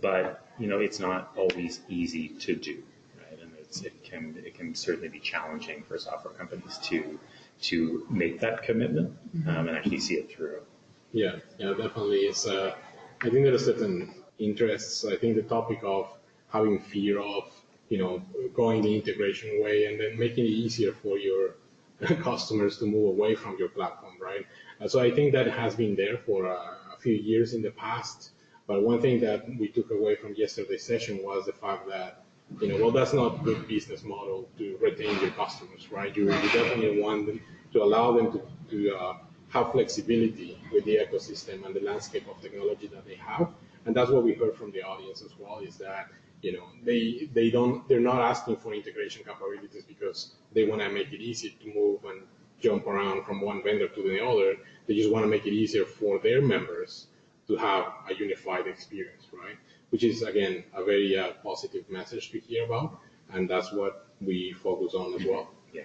but 0.00 0.43
you 0.58 0.66
know, 0.66 0.78
it's 0.78 1.00
not 1.00 1.32
always 1.36 1.80
easy 1.88 2.28
to 2.28 2.54
do, 2.54 2.82
right? 3.18 3.38
And 3.40 3.52
it 3.84 4.04
can 4.04 4.42
it 4.44 4.54
can 4.54 4.74
certainly 4.74 5.08
be 5.08 5.20
challenging 5.20 5.82
for 5.82 5.98
software 5.98 6.34
companies 6.34 6.78
to 6.84 7.18
to 7.62 8.06
make 8.10 8.40
that 8.40 8.62
commitment 8.62 9.16
mm-hmm. 9.36 9.48
um, 9.48 9.68
and 9.68 9.76
actually 9.76 10.00
see 10.00 10.14
it 10.14 10.30
through. 10.30 10.60
Yeah, 11.12 11.36
yeah, 11.58 11.70
definitely. 11.70 12.20
It's 12.20 12.46
uh, 12.46 12.74
I 13.20 13.30
think 13.30 13.44
there 13.44 13.54
are 13.54 13.58
certain 13.58 14.14
interests. 14.38 15.04
I 15.04 15.16
think 15.16 15.36
the 15.36 15.42
topic 15.42 15.80
of 15.82 16.08
having 16.48 16.78
fear 16.80 17.20
of 17.20 17.52
you 17.88 17.98
know 17.98 18.22
going 18.54 18.82
the 18.82 18.94
integration 18.94 19.62
way 19.62 19.86
and 19.86 20.00
then 20.00 20.18
making 20.18 20.44
it 20.44 20.50
easier 20.64 20.92
for 20.92 21.18
your 21.18 21.54
customers 22.22 22.78
to 22.78 22.86
move 22.86 23.08
away 23.08 23.34
from 23.34 23.56
your 23.58 23.68
platform, 23.68 24.14
right? 24.20 24.46
Uh, 24.80 24.88
so 24.88 25.00
I 25.00 25.10
think 25.10 25.32
that 25.32 25.46
has 25.46 25.74
been 25.74 25.94
there 25.96 26.18
for 26.18 26.46
uh, 26.46 26.94
a 26.94 26.98
few 26.98 27.14
years 27.14 27.54
in 27.54 27.62
the 27.62 27.70
past. 27.70 28.30
But 28.66 28.82
one 28.82 29.00
thing 29.00 29.20
that 29.20 29.46
we 29.58 29.68
took 29.68 29.90
away 29.90 30.16
from 30.16 30.34
yesterday's 30.34 30.84
session 30.84 31.20
was 31.22 31.46
the 31.46 31.52
fact 31.52 31.86
that, 31.88 32.24
you 32.60 32.68
know, 32.68 32.76
well, 32.80 32.90
that's 32.90 33.12
not 33.12 33.34
a 33.34 33.38
good 33.44 33.68
business 33.68 34.04
model 34.04 34.48
to 34.58 34.78
retain 34.80 35.20
your 35.20 35.30
customers, 35.32 35.92
right? 35.92 36.16
You, 36.16 36.24
you 36.32 36.50
definitely 36.50 37.00
want 37.00 37.26
them 37.26 37.40
to 37.72 37.82
allow 37.82 38.12
them 38.12 38.32
to, 38.32 38.42
to 38.70 38.96
uh, 38.96 39.16
have 39.48 39.72
flexibility 39.72 40.58
with 40.72 40.84
the 40.84 40.96
ecosystem 40.96 41.66
and 41.66 41.74
the 41.74 41.80
landscape 41.80 42.26
of 42.28 42.40
technology 42.40 42.86
that 42.86 43.04
they 43.04 43.16
have. 43.16 43.48
And 43.84 43.94
that's 43.94 44.10
what 44.10 44.24
we 44.24 44.32
heard 44.32 44.56
from 44.56 44.72
the 44.72 44.82
audience 44.82 45.20
as 45.22 45.32
well, 45.38 45.58
is 45.58 45.76
that, 45.76 46.08
you 46.40 46.52
know, 46.52 46.64
they, 46.84 47.28
they 47.34 47.50
don't, 47.50 47.86
they're 47.86 48.00
not 48.00 48.20
asking 48.20 48.56
for 48.56 48.72
integration 48.72 49.24
capabilities 49.24 49.84
because 49.86 50.36
they 50.54 50.64
want 50.64 50.80
to 50.80 50.88
make 50.88 51.12
it 51.12 51.20
easy 51.20 51.54
to 51.62 51.74
move 51.74 52.04
and 52.04 52.22
jump 52.60 52.86
around 52.86 53.24
from 53.24 53.42
one 53.42 53.62
vendor 53.62 53.88
to 53.88 54.02
the 54.02 54.24
other. 54.24 54.54
They 54.86 54.94
just 54.94 55.10
want 55.10 55.24
to 55.24 55.28
make 55.28 55.44
it 55.44 55.52
easier 55.52 55.84
for 55.84 56.18
their 56.18 56.40
members 56.40 57.08
to 57.48 57.56
have 57.56 57.84
a 58.10 58.14
unified 58.14 58.66
experience, 58.66 59.26
right? 59.32 59.56
Which 59.90 60.04
is, 60.04 60.22
again, 60.22 60.64
a 60.74 60.84
very 60.84 61.16
uh, 61.18 61.32
positive 61.42 61.88
message 61.90 62.30
to 62.32 62.40
hear 62.40 62.64
about, 62.64 62.98
and 63.32 63.48
that's 63.48 63.72
what 63.72 64.08
we 64.20 64.52
focus 64.52 64.94
on 64.94 65.14
as 65.14 65.26
well. 65.26 65.50
Yeah, 65.72 65.82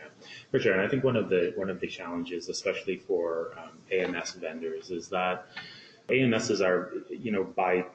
for 0.52 0.60
sure. 0.60 0.74
And 0.74 0.82
I 0.82 0.88
think 0.88 1.04
one 1.04 1.15
of 1.15 1.30
the 1.30 1.52
one 1.56 1.69
of 1.69 1.80
the 1.80 1.88
challenges, 1.88 2.48
especially 2.48 2.98
for 2.98 3.56
um, 3.58 3.72
AMS 3.91 4.34
vendors, 4.34 4.91
is 4.91 5.10
that 5.10 5.48
AMSs 6.10 6.62
are, 6.62 6.93
you 7.10 7.32
know, 7.32 7.43
by 7.43 7.86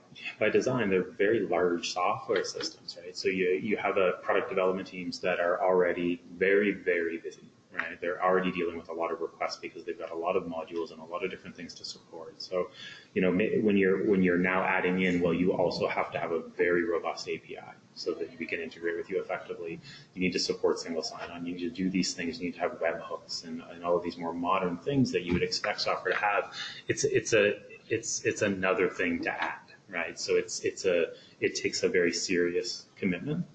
by 0.40 0.48
design, 0.48 0.90
they're 0.90 1.02
very 1.04 1.46
large 1.46 1.92
software 1.92 2.44
systems, 2.44 2.98
right? 3.00 3.16
So 3.16 3.28
you 3.28 3.50
you 3.62 3.76
have 3.76 3.96
a 3.96 4.14
product 4.22 4.48
development 4.48 4.88
teams 4.88 5.20
that 5.20 5.38
are 5.38 5.62
already 5.62 6.20
very 6.36 6.72
very 6.72 7.18
busy 7.18 7.48
right? 7.74 8.00
They're 8.00 8.22
already 8.22 8.52
dealing 8.52 8.76
with 8.76 8.88
a 8.88 8.92
lot 8.92 9.12
of 9.12 9.20
requests 9.20 9.56
because 9.56 9.84
they've 9.84 9.98
got 9.98 10.10
a 10.10 10.16
lot 10.16 10.36
of 10.36 10.44
modules 10.44 10.90
and 10.92 11.00
a 11.00 11.04
lot 11.04 11.24
of 11.24 11.30
different 11.30 11.56
things 11.56 11.74
to 11.74 11.84
support. 11.84 12.40
So, 12.40 12.70
you 13.14 13.22
know, 13.22 13.32
when 13.32 13.76
you're 13.76 14.06
when 14.06 14.22
you're 14.22 14.38
now 14.38 14.62
adding 14.62 15.02
in, 15.02 15.20
well, 15.20 15.34
you 15.34 15.52
also 15.52 15.88
have 15.88 16.10
to 16.12 16.18
have 16.18 16.32
a 16.32 16.40
very 16.40 16.84
robust 16.84 17.28
API 17.28 17.58
so 17.94 18.12
that 18.14 18.38
we 18.38 18.46
can 18.46 18.60
integrate 18.60 18.96
with 18.96 19.10
you 19.10 19.20
effectively. 19.20 19.80
You 20.14 20.20
need 20.20 20.32
to 20.32 20.38
support 20.38 20.78
single 20.78 21.02
sign-on. 21.02 21.46
You 21.46 21.54
need 21.54 21.60
to 21.60 21.70
do 21.70 21.90
these 21.90 22.14
things. 22.14 22.38
You 22.38 22.46
need 22.46 22.54
to 22.54 22.60
have 22.60 22.72
webhooks 22.80 23.44
and, 23.44 23.62
and 23.72 23.84
all 23.84 23.96
of 23.96 24.02
these 24.02 24.16
more 24.16 24.32
modern 24.32 24.76
things 24.78 25.12
that 25.12 25.22
you 25.22 25.32
would 25.32 25.42
expect 25.42 25.80
software 25.80 26.12
to 26.12 26.20
have. 26.20 26.52
It's 26.88 27.04
it's 27.04 27.32
a 27.32 27.54
it's 27.88 28.24
it's 28.24 28.42
another 28.42 28.88
thing 28.88 29.22
to 29.22 29.30
add, 29.30 29.58
right? 29.88 30.18
So 30.18 30.36
it's 30.36 30.60
it's 30.60 30.84
a 30.84 31.06
it 31.40 31.54
takes 31.54 31.82
a 31.82 31.88
very 31.88 32.12
serious 32.12 32.86
commitment. 32.96 33.46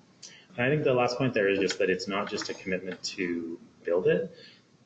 And 0.58 0.65
I 0.65 0.69
think 0.69 0.84
the 0.84 0.93
last 0.93 1.17
point 1.17 1.34
there 1.34 1.47
is 1.49 1.60
just 1.60 1.79
that 1.79 1.89
it's 1.89 2.08
not 2.08 2.29
just 2.29 2.49
a 2.49 2.53
commitment 2.53 3.01
to 3.03 3.60
build 3.89 4.08
it, 4.08 4.32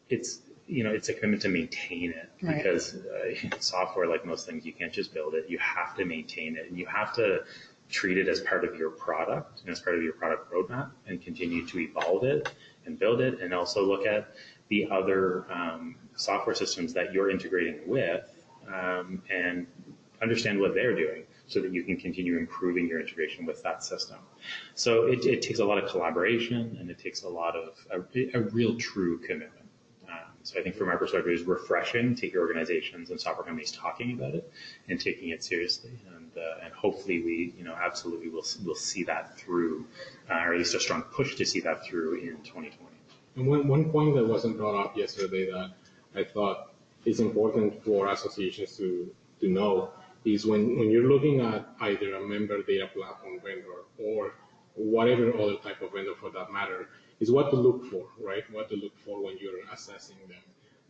it's 0.09 0.39
you 0.67 0.83
know 0.83 0.91
it's 0.91 1.09
a 1.09 1.13
commitment 1.13 1.41
to 1.41 1.49
maintain 1.49 2.11
it 2.11 2.29
right. 2.41 2.57
because 2.57 2.95
uh, 2.95 3.57
software, 3.59 4.07
like 4.07 4.25
most 4.25 4.47
things, 4.47 4.65
you 4.65 4.73
can't 4.73 4.93
just 4.93 5.13
build 5.13 5.33
it. 5.33 5.45
You 5.49 5.57
have 5.59 5.95
to 5.97 6.05
maintain 6.05 6.55
it, 6.55 6.69
and 6.69 6.77
you 6.77 6.85
have 6.85 7.13
to 7.15 7.43
treat 7.89 8.17
it 8.17 8.27
as 8.27 8.39
part 8.41 8.63
of 8.63 8.75
your 8.75 8.89
product 8.89 9.61
and 9.61 9.69
as 9.69 9.79
part 9.79 9.95
of 9.97 10.03
your 10.03 10.13
product 10.13 10.51
roadmap, 10.51 10.89
and 11.07 11.21
continue 11.21 11.67
to 11.67 11.79
evolve 11.79 12.23
it 12.23 12.49
and 12.85 12.97
build 12.97 13.21
it, 13.21 13.41
and 13.41 13.53
also 13.53 13.85
look 13.85 14.05
at 14.05 14.35
the 14.69 14.87
other 14.89 15.45
um, 15.51 15.95
software 16.15 16.55
systems 16.55 16.93
that 16.93 17.13
you're 17.13 17.29
integrating 17.29 17.79
with, 17.85 18.27
um, 18.67 19.21
and 19.29 19.67
understand 20.21 20.59
what 20.59 20.73
they're 20.73 20.95
doing 20.95 21.23
so 21.47 21.61
that 21.61 21.73
you 21.73 21.83
can 21.83 21.97
continue 21.97 22.37
improving 22.37 22.87
your 22.87 22.99
integration 22.99 23.45
with 23.45 23.61
that 23.63 23.83
system. 23.83 24.17
So 24.75 25.05
it, 25.07 25.25
it 25.25 25.41
takes 25.41 25.59
a 25.59 25.65
lot 25.65 25.77
of 25.77 25.89
collaboration 25.89 26.77
and 26.79 26.89
it 26.89 26.99
takes 26.99 27.23
a 27.23 27.29
lot 27.29 27.55
of 27.55 27.75
a, 27.91 28.37
a 28.37 28.41
real 28.41 28.75
true 28.77 29.19
commitment. 29.19 29.67
Um, 30.07 30.31
so 30.43 30.59
I 30.59 30.63
think 30.63 30.75
from 30.75 30.89
our 30.89 30.97
perspective, 30.97 31.31
it's 31.31 31.43
refreshing 31.43 32.15
to 32.15 32.29
hear 32.29 32.41
organizations 32.41 33.09
and 33.09 33.19
software 33.19 33.45
companies 33.45 33.71
talking 33.71 34.13
about 34.13 34.35
it 34.35 34.51
and 34.87 34.99
taking 34.99 35.29
it 35.29 35.43
seriously. 35.43 35.91
And, 36.15 36.31
uh, 36.37 36.63
and 36.63 36.73
hopefully 36.73 37.21
we, 37.21 37.53
you 37.57 37.63
know, 37.63 37.75
absolutely 37.75 38.29
will, 38.29 38.45
will 38.65 38.75
see 38.75 39.03
that 39.03 39.37
through, 39.37 39.85
uh, 40.29 40.35
or 40.35 40.53
at 40.53 40.57
least 40.57 40.75
a 40.75 40.79
strong 40.79 41.03
push 41.03 41.35
to 41.35 41.45
see 41.45 41.59
that 41.61 41.85
through 41.85 42.15
in 42.15 42.37
2020. 42.43 42.77
And 43.35 43.47
one, 43.47 43.67
one 43.67 43.89
point 43.91 44.15
that 44.15 44.25
wasn't 44.25 44.57
brought 44.57 44.79
up 44.79 44.95
yesterday 44.95 45.49
that 45.51 45.71
I 46.15 46.23
thought 46.23 46.73
is 47.05 47.19
important 47.19 47.83
for 47.83 48.07
associations 48.07 48.77
to, 48.77 49.13
to 49.41 49.49
know 49.49 49.91
is 50.25 50.45
when, 50.45 50.77
when 50.77 50.89
you're 50.89 51.09
looking 51.11 51.41
at 51.41 51.67
either 51.81 52.15
a 52.15 52.27
member 52.27 52.61
data 52.63 52.87
platform 52.93 53.39
vendor 53.43 53.85
or 53.97 54.33
whatever 54.75 55.33
other 55.37 55.57
type 55.57 55.81
of 55.81 55.91
vendor 55.93 56.15
for 56.19 56.29
that 56.31 56.51
matter, 56.51 56.89
is 57.19 57.31
what 57.31 57.49
to 57.51 57.55
look 57.55 57.85
for, 57.85 58.05
right? 58.21 58.43
What 58.51 58.69
to 58.69 58.75
look 58.75 58.97
for 59.05 59.23
when 59.23 59.37
you're 59.39 59.59
assessing 59.71 60.17
them. 60.27 60.41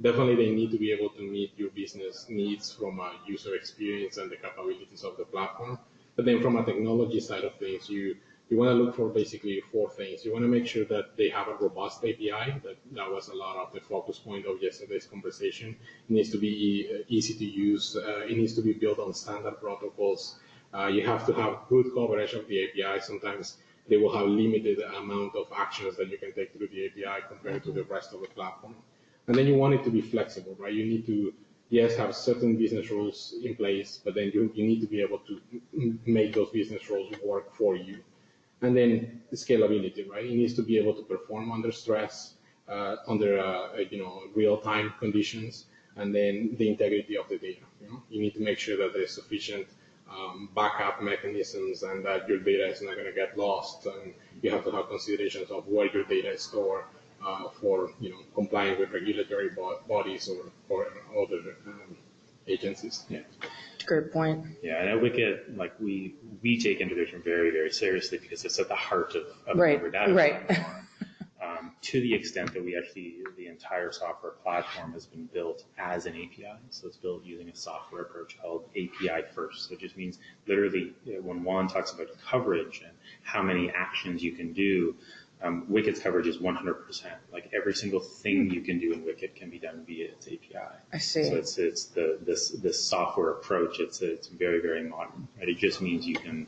Definitely 0.02 0.36
they 0.36 0.52
need 0.52 0.72
to 0.72 0.78
be 0.78 0.92
able 0.92 1.10
to 1.10 1.22
meet 1.22 1.54
your 1.58 1.70
business 1.72 2.26
needs 2.30 2.74
from 2.74 3.00
a 3.00 3.14
user 3.28 3.56
experience 3.56 4.18
and 4.18 4.32
the 4.32 4.38
capabilities 4.38 5.04
of 5.04 5.18
the 5.18 5.26
platform. 5.26 5.78
But 6.16 6.26
then 6.26 6.42
from 6.42 6.58
a 6.58 6.66
technology 6.66 7.20
side 7.20 7.44
of 7.44 7.56
things, 7.56 7.90
you 7.90 8.18
you 8.50 8.58
want 8.58 8.70
to 8.70 8.76
look 8.76 8.96
for 8.96 9.10
basically 9.10 9.62
four 9.72 9.90
things. 9.90 10.26
You 10.26 10.34
want 10.34 10.44
to 10.44 10.50
make 10.50 10.68
sure 10.68 10.86
that 10.86 11.18
they 11.18 11.30
have 11.30 11.48
a 11.48 11.56
robust 11.56 12.00
API. 12.00 12.60
That, 12.64 12.78
that 12.92 13.10
was 13.10 13.30
a 13.30 13.36
lot 13.36 13.58
of 13.58 13.74
the 13.74 13.80
focus 13.80 14.20
point 14.20 14.46
of 14.46 14.62
yesterday's 14.62 15.06
conversation. 15.06 15.70
It 16.10 16.14
needs 16.14 16.30
to 16.32 16.38
be 16.38 16.90
uh, 16.94 17.04
easy 17.08 17.34
to 17.36 17.46
use. 17.46 17.96
Uh, 17.96 18.26
it 18.30 18.38
needs 18.38 18.54
to 18.56 18.62
be 18.62 18.74
built 18.74 19.00
on 19.00 19.14
standard 19.14 19.60
protocols. 19.60 20.36
Uh, 20.74 20.88
you 20.88 21.06
have 21.06 21.26
to 21.28 21.34
have 21.34 21.60
good 21.70 21.94
coverage 21.94 22.34
of 22.34 22.48
the 22.48 22.64
API. 22.66 23.02
Sometimes 23.02 23.58
they 23.88 23.98
will 23.98 24.16
have 24.16 24.28
limited 24.28 24.80
amount 24.98 25.36
of 25.36 25.48
actions 25.56 25.96
that 25.98 26.10
you 26.10 26.18
can 26.18 26.34
take 26.34 26.54
through 26.54 26.68
the 26.68 26.88
API 26.88 27.24
compared 27.28 27.64
to 27.64 27.72
the 27.72 27.84
rest 27.84 28.14
of 28.14 28.22
the 28.22 28.28
platform. 28.28 28.76
And 29.28 29.36
then 29.36 29.48
you 29.48 29.56
want 29.56 29.74
it 29.74 29.84
to 29.84 29.90
be 29.90 30.02
flexible, 30.02 30.56
right? 30.60 30.74
You 30.74 30.86
need 30.86 31.06
to, 31.06 31.34
yes, 31.70 31.96
have 31.96 32.16
certain 32.16 32.58
business 32.58 32.90
rules 32.92 33.36
in 33.44 33.56
place, 33.56 34.00
but 34.04 34.16
then 34.16 34.32
you, 34.34 34.52
you 34.54 34.66
need 34.66 34.82
to 34.82 34.88
be 34.88 35.02
able 35.02 35.20
to 35.20 35.40
make 36.06 36.34
those 36.34 36.50
business 36.50 36.90
rules 36.90 37.14
work 37.24 37.56
for 37.56 37.76
you. 37.76 38.00
And 38.64 38.76
then 38.76 39.22
the 39.30 39.36
scalability, 39.36 40.10
right? 40.10 40.26
It 40.26 40.32
needs 40.32 40.54
to 40.56 40.64
be 40.64 40.78
able 40.78 40.94
to 40.96 41.04
perform 41.04 41.52
under 41.52 41.72
stress, 41.72 42.36
uh, 42.68 42.96
under 43.08 43.40
uh, 43.40 43.78
you 43.92 44.00
know 44.02 44.24
real-time 44.34 44.94
conditions, 45.00 45.66
and 45.98 46.16
then 46.16 46.56
the 46.58 46.70
integrity 46.70 47.18
of 47.18 47.28
the 47.30 47.38
data. 47.38 47.66
You, 47.82 47.88
know? 47.90 48.04
you 48.10 48.22
need 48.22 48.34
to 48.36 48.42
make 48.42 48.58
sure 48.60 48.78
that 48.78 48.94
there's 48.94 49.12
sufficient 49.12 49.68
um, 50.10 50.50
backup 50.56 51.02
mechanisms 51.02 51.84
and 51.84 52.06
that 52.06 52.28
your 52.28 52.40
data 52.40 52.68
is 52.68 52.82
not 52.82 52.96
going 52.96 53.08
to 53.08 53.14
get 53.14 53.38
lost. 53.38 53.86
And 53.86 54.14
you 54.42 54.50
have 54.52 54.64
to 54.64 54.72
have 54.72 54.88
considerations 54.90 55.52
of 55.52 55.68
where 55.68 55.88
your 55.92 56.06
data 56.06 56.32
is 56.32 56.44
stored 56.44 56.86
uh, 57.26 57.50
for 57.50 57.92
you 58.00 58.12
know 58.12 58.20
complying 58.36 58.80
with 58.80 58.92
regulatory 58.92 59.50
bo- 59.50 59.80
bodies 59.88 60.30
or, 60.30 60.52
or 60.70 60.88
other 61.22 61.42
um, 61.68 61.98
agencies. 62.48 63.06
Yeah. 63.10 63.22
Great 63.86 64.12
point. 64.12 64.46
Yeah, 64.62 64.80
and 64.80 64.90
at 64.90 65.02
Wicket, 65.02 65.58
like 65.58 65.74
we 65.80 66.16
we 66.42 66.60
take 66.60 66.82
integration 66.82 67.22
very 67.24 67.52
very 67.52 67.72
seriously 67.72 68.18
because 68.18 68.46
it's 68.46 68.60
at 68.60 68.68
the 68.68 68.76
heart 68.76 69.16
of, 69.16 69.26
of 69.48 69.58
right. 69.58 69.92
data 69.92 70.14
right. 70.14 70.66
Um, 71.44 71.74
to 71.82 72.00
the 72.00 72.14
extent 72.14 72.54
that 72.54 72.64
we 72.64 72.78
actually 72.78 73.18
the 73.36 73.48
entire 73.48 73.92
software 73.92 74.32
platform 74.32 74.94
has 74.94 75.06
been 75.06 75.26
built 75.26 75.66
as 75.78 76.06
an 76.06 76.14
API. 76.14 76.54
So 76.70 76.88
it's 76.88 76.96
built 76.96 77.26
using 77.26 77.50
a 77.50 77.56
software 77.56 78.04
approach 78.04 78.38
called 78.42 78.70
API 78.72 79.24
first. 79.36 79.68
So 79.68 79.74
it 79.74 79.82
just 79.82 79.98
means 79.98 80.20
literally 80.48 80.94
when 81.22 81.44
Juan 81.44 81.68
talks 81.68 81.92
about 81.92 82.08
coverage 82.26 82.82
and 82.86 82.94
how 83.24 83.42
many 83.42 83.70
actions 83.72 84.24
you 84.24 84.32
can 84.32 84.54
do, 84.54 84.96
um, 85.44 85.66
Wicket's 85.70 86.00
coverage 86.00 86.28
is 86.28 86.38
100%. 86.38 87.06
Like 87.32 87.52
every 87.54 87.74
single 87.74 88.00
thing 88.00 88.50
you 88.50 88.62
can 88.62 88.80
do 88.80 88.94
in 88.94 89.04
Wicket 89.04 89.36
can 89.36 89.50
be 89.50 89.60
done 89.60 89.84
via 89.86 90.06
its 90.06 90.28
API. 90.28 90.58
I 90.92 90.98
see. 90.98 91.26
So 91.26 91.36
it's 91.36 91.58
it's 91.58 91.86
the 91.86 92.18
this 92.22 92.50
this 92.50 92.84
software 92.84 93.32
approach. 93.32 93.80
It's 93.80 94.02
it's 94.02 94.28
very 94.28 94.62
very 94.62 94.84
modern. 94.84 95.28
Right? 95.38 95.50
It 95.50 95.58
just 95.58 95.82
means 95.82 96.08
you 96.08 96.16
can, 96.16 96.48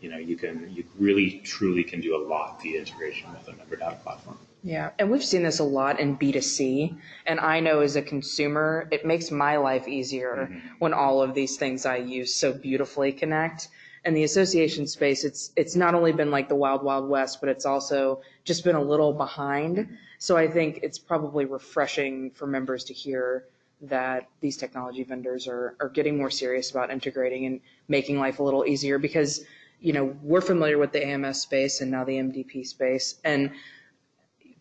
you 0.00 0.10
know, 0.10 0.18
you 0.18 0.36
can 0.36 0.70
you 0.70 0.84
really 0.98 1.40
truly 1.44 1.84
can 1.84 2.00
do 2.00 2.14
a 2.16 2.22
lot 2.26 2.62
via 2.62 2.78
integration 2.78 3.32
with 3.32 3.48
a 3.48 3.56
member 3.56 3.76
data 3.76 3.96
platform. 4.02 4.38
Yeah, 4.62 4.90
and 4.98 5.10
we've 5.10 5.24
seen 5.24 5.42
this 5.42 5.58
a 5.58 5.64
lot 5.64 6.00
in 6.00 6.16
B2C. 6.16 6.96
And 7.26 7.38
I 7.38 7.60
know 7.60 7.80
as 7.80 7.96
a 7.96 8.02
consumer, 8.02 8.88
it 8.90 9.04
makes 9.04 9.30
my 9.30 9.58
life 9.58 9.86
easier 9.86 10.48
mm-hmm. 10.50 10.68
when 10.78 10.94
all 10.94 11.20
of 11.20 11.34
these 11.34 11.58
things 11.58 11.84
I 11.84 11.96
use 11.96 12.34
so 12.34 12.52
beautifully 12.52 13.12
connect 13.12 13.68
and 14.04 14.16
the 14.16 14.24
association 14.24 14.86
space, 14.86 15.24
it's 15.24 15.50
it's 15.56 15.76
not 15.76 15.94
only 15.94 16.12
been 16.12 16.30
like 16.30 16.48
the 16.48 16.54
wild 16.54 16.82
wild 16.82 17.08
west, 17.08 17.40
but 17.40 17.48
it's 17.48 17.64
also 17.64 18.20
just 18.44 18.62
been 18.64 18.76
a 18.76 18.82
little 18.82 19.12
behind. 19.12 19.96
So 20.18 20.36
I 20.36 20.48
think 20.48 20.80
it's 20.82 20.98
probably 20.98 21.46
refreshing 21.46 22.30
for 22.30 22.46
members 22.46 22.84
to 22.84 22.94
hear 22.94 23.44
that 23.82 24.28
these 24.40 24.56
technology 24.56 25.02
vendors 25.04 25.48
are, 25.48 25.74
are 25.80 25.88
getting 25.88 26.16
more 26.16 26.30
serious 26.30 26.70
about 26.70 26.90
integrating 26.90 27.46
and 27.46 27.60
making 27.88 28.18
life 28.18 28.38
a 28.38 28.42
little 28.42 28.64
easier 28.64 28.98
because, 28.98 29.44
you 29.80 29.92
know, 29.92 30.16
we're 30.22 30.40
familiar 30.40 30.78
with 30.78 30.92
the 30.92 31.04
AMS 31.04 31.40
space 31.40 31.80
and 31.80 31.90
now 31.90 32.04
the 32.04 32.14
MDP 32.14 32.66
space. 32.66 33.16
And 33.24 33.50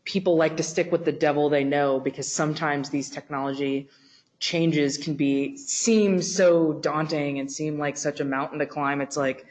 people 0.03 0.35
like 0.35 0.57
to 0.57 0.63
stick 0.63 0.91
with 0.91 1.05
the 1.05 1.11
devil 1.11 1.49
they 1.49 1.63
know 1.63 1.99
because 1.99 2.31
sometimes 2.31 2.89
these 2.89 3.09
technology 3.09 3.87
changes 4.43 4.97
can 4.97 5.13
be 5.13 5.55
seem 5.55 6.21
so 6.21 6.73
daunting 6.73 7.39
and 7.39 7.49
seem 7.49 7.79
like 7.79 7.95
such 7.95 8.19
a 8.19 8.25
mountain 8.25 8.59
to 8.59 8.65
climb. 8.65 8.99
It's 8.99 9.15
like, 9.15 9.45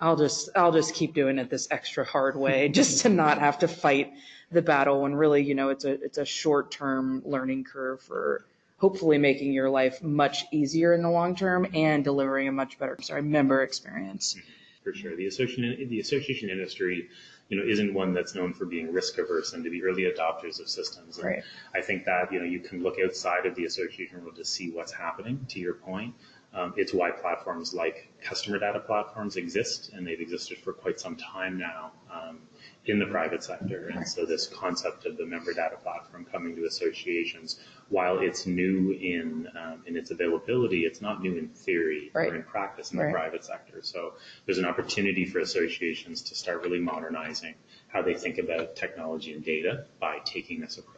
I'll 0.00 0.14
just 0.14 0.50
I'll 0.54 0.70
just 0.70 0.94
keep 0.94 1.14
doing 1.14 1.38
it 1.38 1.50
this 1.50 1.66
extra 1.70 2.04
hard 2.04 2.36
way 2.36 2.68
just 2.80 3.02
to 3.02 3.08
not 3.08 3.38
have 3.38 3.58
to 3.58 3.68
fight 3.68 4.12
the 4.52 4.62
battle 4.62 5.02
when 5.02 5.16
really 5.16 5.42
you 5.42 5.56
know 5.56 5.70
it's 5.70 5.84
a 5.84 6.00
it's 6.00 6.18
a 6.18 6.24
short 6.24 6.70
term 6.70 7.22
learning 7.24 7.64
curve 7.64 8.00
for 8.00 8.44
hopefully 8.78 9.18
making 9.18 9.52
your 9.52 9.68
life 9.68 10.00
much 10.00 10.44
easier 10.52 10.94
in 10.94 11.02
the 11.02 11.10
long 11.10 11.34
term 11.34 11.66
and 11.74 12.04
delivering 12.04 12.46
a 12.46 12.52
much 12.52 12.78
better 12.78 12.96
sorry 13.02 13.22
member 13.22 13.62
experience. 13.62 14.36
For 14.84 14.94
sure, 14.94 15.16
the 15.16 15.26
association 15.26 15.88
the 15.88 15.98
association 15.98 16.50
industry 16.50 17.08
you 17.48 17.56
know, 17.56 17.64
isn't 17.64 17.94
one 17.94 18.12
that's 18.12 18.34
known 18.34 18.52
for 18.52 18.64
being 18.64 18.92
risk 18.92 19.18
averse 19.18 19.52
and 19.52 19.62
to 19.64 19.70
be 19.70 19.84
early 19.84 20.02
adopters 20.02 20.60
of 20.60 20.68
systems. 20.68 21.18
And 21.18 21.26
right. 21.26 21.42
I 21.74 21.80
think 21.80 22.04
that, 22.04 22.32
you 22.32 22.38
know, 22.38 22.44
you 22.44 22.60
can 22.60 22.82
look 22.82 22.96
outside 23.04 23.46
of 23.46 23.54
the 23.54 23.64
association 23.64 24.22
world 24.22 24.36
to 24.36 24.44
see 24.44 24.70
what's 24.70 24.92
happening 24.92 25.46
to 25.50 25.60
your 25.60 25.74
point. 25.74 26.14
Um, 26.52 26.72
it's 26.76 26.92
why 26.92 27.10
platforms 27.10 27.74
like 27.74 28.08
customer 28.22 28.58
data 28.58 28.80
platforms 28.80 29.36
exist, 29.36 29.92
and 29.92 30.06
they've 30.06 30.20
existed 30.20 30.58
for 30.58 30.72
quite 30.72 30.98
some 30.98 31.16
time 31.16 31.58
now 31.58 31.92
um, 32.10 32.38
in 32.88 32.98
the 32.98 33.06
private 33.06 33.42
sector. 33.42 33.88
And 33.88 34.06
so, 34.06 34.24
this 34.24 34.46
concept 34.46 35.06
of 35.06 35.16
the 35.16 35.26
member 35.26 35.52
data 35.52 35.76
platform 35.76 36.26
coming 36.30 36.56
to 36.56 36.64
associations, 36.64 37.58
while 37.88 38.18
it's 38.18 38.46
new 38.46 38.92
in 38.92 39.48
um, 39.56 39.82
in 39.86 39.96
its 39.96 40.10
availability, 40.10 40.80
it's 40.80 41.00
not 41.00 41.22
new 41.22 41.36
in 41.36 41.48
theory 41.48 42.10
right. 42.14 42.32
or 42.32 42.36
in 42.36 42.42
practice 42.42 42.92
in 42.92 42.98
the 42.98 43.04
right. 43.04 43.12
private 43.14 43.44
sector. 43.44 43.80
So, 43.82 44.14
there's 44.44 44.58
an 44.58 44.64
opportunity 44.64 45.24
for 45.24 45.40
associations 45.40 46.22
to 46.22 46.34
start 46.34 46.62
really 46.62 46.80
modernizing 46.80 47.54
how 47.88 48.02
they 48.02 48.14
think 48.14 48.38
about 48.38 48.76
technology 48.76 49.32
and 49.32 49.44
data 49.44 49.86
by 50.00 50.18
taking 50.24 50.60
this 50.60 50.78
approach. 50.78 50.96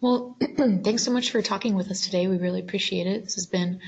Well, 0.00 0.36
thanks 0.56 1.02
so 1.02 1.10
much 1.10 1.30
for 1.30 1.40
talking 1.40 1.74
with 1.74 1.90
us 1.90 2.02
today. 2.02 2.26
We 2.26 2.36
really 2.36 2.60
appreciate 2.60 3.06
it. 3.06 3.24
This 3.24 3.36
has 3.36 3.46
been 3.46 3.80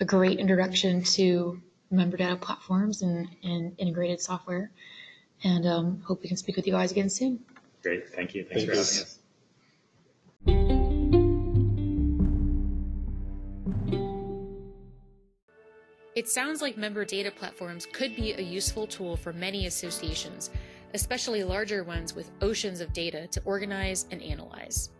a 0.00 0.04
great 0.04 0.40
introduction 0.40 1.04
to 1.04 1.62
member 1.90 2.16
data 2.16 2.36
platforms 2.36 3.02
and, 3.02 3.28
and 3.42 3.74
integrated 3.78 4.20
software. 4.20 4.70
And 5.42 5.66
um, 5.66 6.02
hope 6.06 6.22
we 6.22 6.28
can 6.28 6.36
speak 6.36 6.56
with 6.56 6.66
you 6.66 6.72
guys 6.72 6.92
again 6.92 7.08
soon. 7.08 7.40
Great. 7.82 8.08
Thank 8.10 8.34
you. 8.34 8.44
Thanks, 8.44 8.64
Thanks. 8.64 8.66
for 8.66 8.72
having 8.72 8.80
us. 9.02 9.16
It 16.14 16.28
sounds 16.28 16.60
like 16.60 16.76
member 16.76 17.04
data 17.04 17.30
platforms 17.30 17.86
could 17.86 18.14
be 18.14 18.32
a 18.32 18.40
useful 18.42 18.86
tool 18.86 19.16
for 19.16 19.32
many 19.32 19.66
associations, 19.66 20.50
especially 20.92 21.44
larger 21.44 21.82
ones 21.84 22.14
with 22.14 22.30
oceans 22.42 22.80
of 22.80 22.92
data 22.92 23.26
to 23.28 23.40
organize 23.44 24.06
and 24.10 24.20
analyze. 24.20 24.90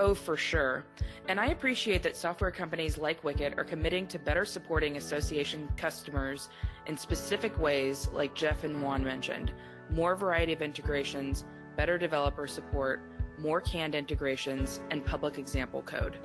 Oh, 0.00 0.14
for 0.14 0.34
sure. 0.34 0.86
And 1.28 1.38
I 1.38 1.48
appreciate 1.48 2.02
that 2.04 2.16
software 2.16 2.50
companies 2.50 2.96
like 2.96 3.22
Wicket 3.22 3.58
are 3.58 3.64
committing 3.64 4.06
to 4.08 4.18
better 4.18 4.46
supporting 4.46 4.96
association 4.96 5.68
customers 5.76 6.48
in 6.86 6.96
specific 6.96 7.56
ways, 7.60 8.08
like 8.10 8.34
Jeff 8.34 8.64
and 8.64 8.82
Juan 8.82 9.04
mentioned 9.04 9.52
more 9.90 10.16
variety 10.16 10.54
of 10.54 10.62
integrations, 10.62 11.44
better 11.76 11.98
developer 11.98 12.46
support, 12.46 13.02
more 13.38 13.60
canned 13.60 13.94
integrations, 13.94 14.80
and 14.90 15.04
public 15.04 15.36
example 15.36 15.82
code. 15.82 16.16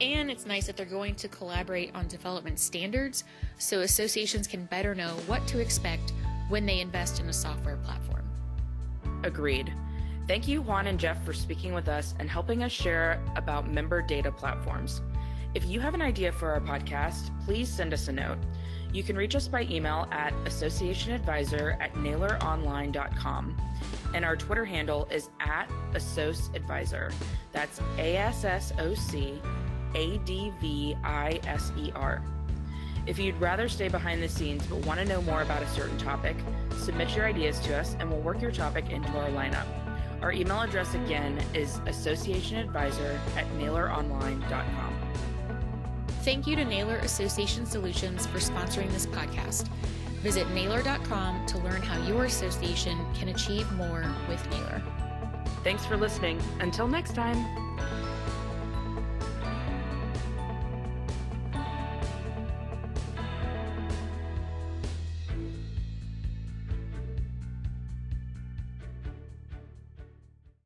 And 0.00 0.30
it's 0.30 0.46
nice 0.46 0.66
that 0.66 0.78
they're 0.78 0.86
going 0.86 1.14
to 1.16 1.28
collaborate 1.28 1.94
on 1.94 2.08
development 2.08 2.58
standards 2.58 3.24
so 3.58 3.80
associations 3.80 4.46
can 4.46 4.64
better 4.64 4.94
know 4.94 5.10
what 5.26 5.46
to 5.48 5.60
expect 5.60 6.14
when 6.48 6.64
they 6.64 6.80
invest 6.80 7.20
in 7.20 7.28
a 7.28 7.34
software 7.34 7.76
platform. 7.76 8.24
Agreed. 9.24 9.70
Thank 10.26 10.46
you, 10.46 10.62
Juan 10.62 10.86
and 10.86 10.98
Jeff, 10.98 11.24
for 11.24 11.32
speaking 11.32 11.74
with 11.74 11.88
us 11.88 12.14
and 12.18 12.30
helping 12.30 12.62
us 12.62 12.72
share 12.72 13.22
about 13.36 13.68
member 13.68 14.00
data 14.00 14.30
platforms. 14.30 15.02
If 15.54 15.66
you 15.66 15.80
have 15.80 15.94
an 15.94 16.02
idea 16.02 16.30
for 16.30 16.50
our 16.50 16.60
podcast, 16.60 17.30
please 17.44 17.68
send 17.68 17.92
us 17.92 18.06
a 18.06 18.12
note. 18.12 18.38
You 18.92 19.02
can 19.02 19.16
reach 19.16 19.34
us 19.34 19.48
by 19.48 19.62
email 19.62 20.08
at 20.10 20.32
associationadviser 20.44 21.80
at 21.80 21.92
nayloronline.com. 21.94 23.56
And 24.14 24.24
our 24.24 24.36
Twitter 24.36 24.64
handle 24.64 25.08
is 25.10 25.30
at 25.40 25.68
AssocAdviser. 25.92 27.12
That's 27.52 27.80
A 27.98 28.16
S 28.16 28.44
S 28.44 28.72
O 28.78 28.94
C 28.94 29.40
A 29.94 30.18
D 30.18 30.52
V 30.60 30.96
I 31.02 31.40
S 31.46 31.72
E 31.76 31.92
R. 31.94 32.22
If 33.06 33.18
you'd 33.18 33.40
rather 33.40 33.68
stay 33.68 33.88
behind 33.88 34.22
the 34.22 34.28
scenes 34.28 34.66
but 34.66 34.84
want 34.86 35.00
to 35.00 35.06
know 35.06 35.22
more 35.22 35.42
about 35.42 35.62
a 35.62 35.68
certain 35.68 35.98
topic, 35.98 36.36
submit 36.76 37.16
your 37.16 37.26
ideas 37.26 37.58
to 37.60 37.76
us 37.76 37.96
and 37.98 38.10
we'll 38.10 38.20
work 38.20 38.42
your 38.42 38.52
topic 38.52 38.90
into 38.90 39.08
our 39.18 39.30
lineup. 39.30 39.66
Our 40.22 40.32
email 40.32 40.60
address 40.60 40.94
again 40.94 41.42
is 41.54 41.78
associationadviser 41.80 43.18
at 43.36 43.46
nayloronline.com. 43.58 44.96
Thank 46.22 46.46
you 46.46 46.56
to 46.56 46.64
Naylor 46.64 46.96
Association 46.96 47.64
Solutions 47.64 48.26
for 48.26 48.38
sponsoring 48.38 48.92
this 48.92 49.06
podcast. 49.06 49.68
Visit 50.22 50.50
Naylor.com 50.50 51.46
to 51.46 51.58
learn 51.58 51.80
how 51.80 52.06
your 52.06 52.24
association 52.24 52.98
can 53.14 53.28
achieve 53.28 53.70
more 53.72 54.04
with 54.28 54.46
Naylor. 54.50 54.82
Thanks 55.64 55.86
for 55.86 55.96
listening. 55.96 56.40
Until 56.60 56.88
next 56.88 57.14
time. 57.14 57.69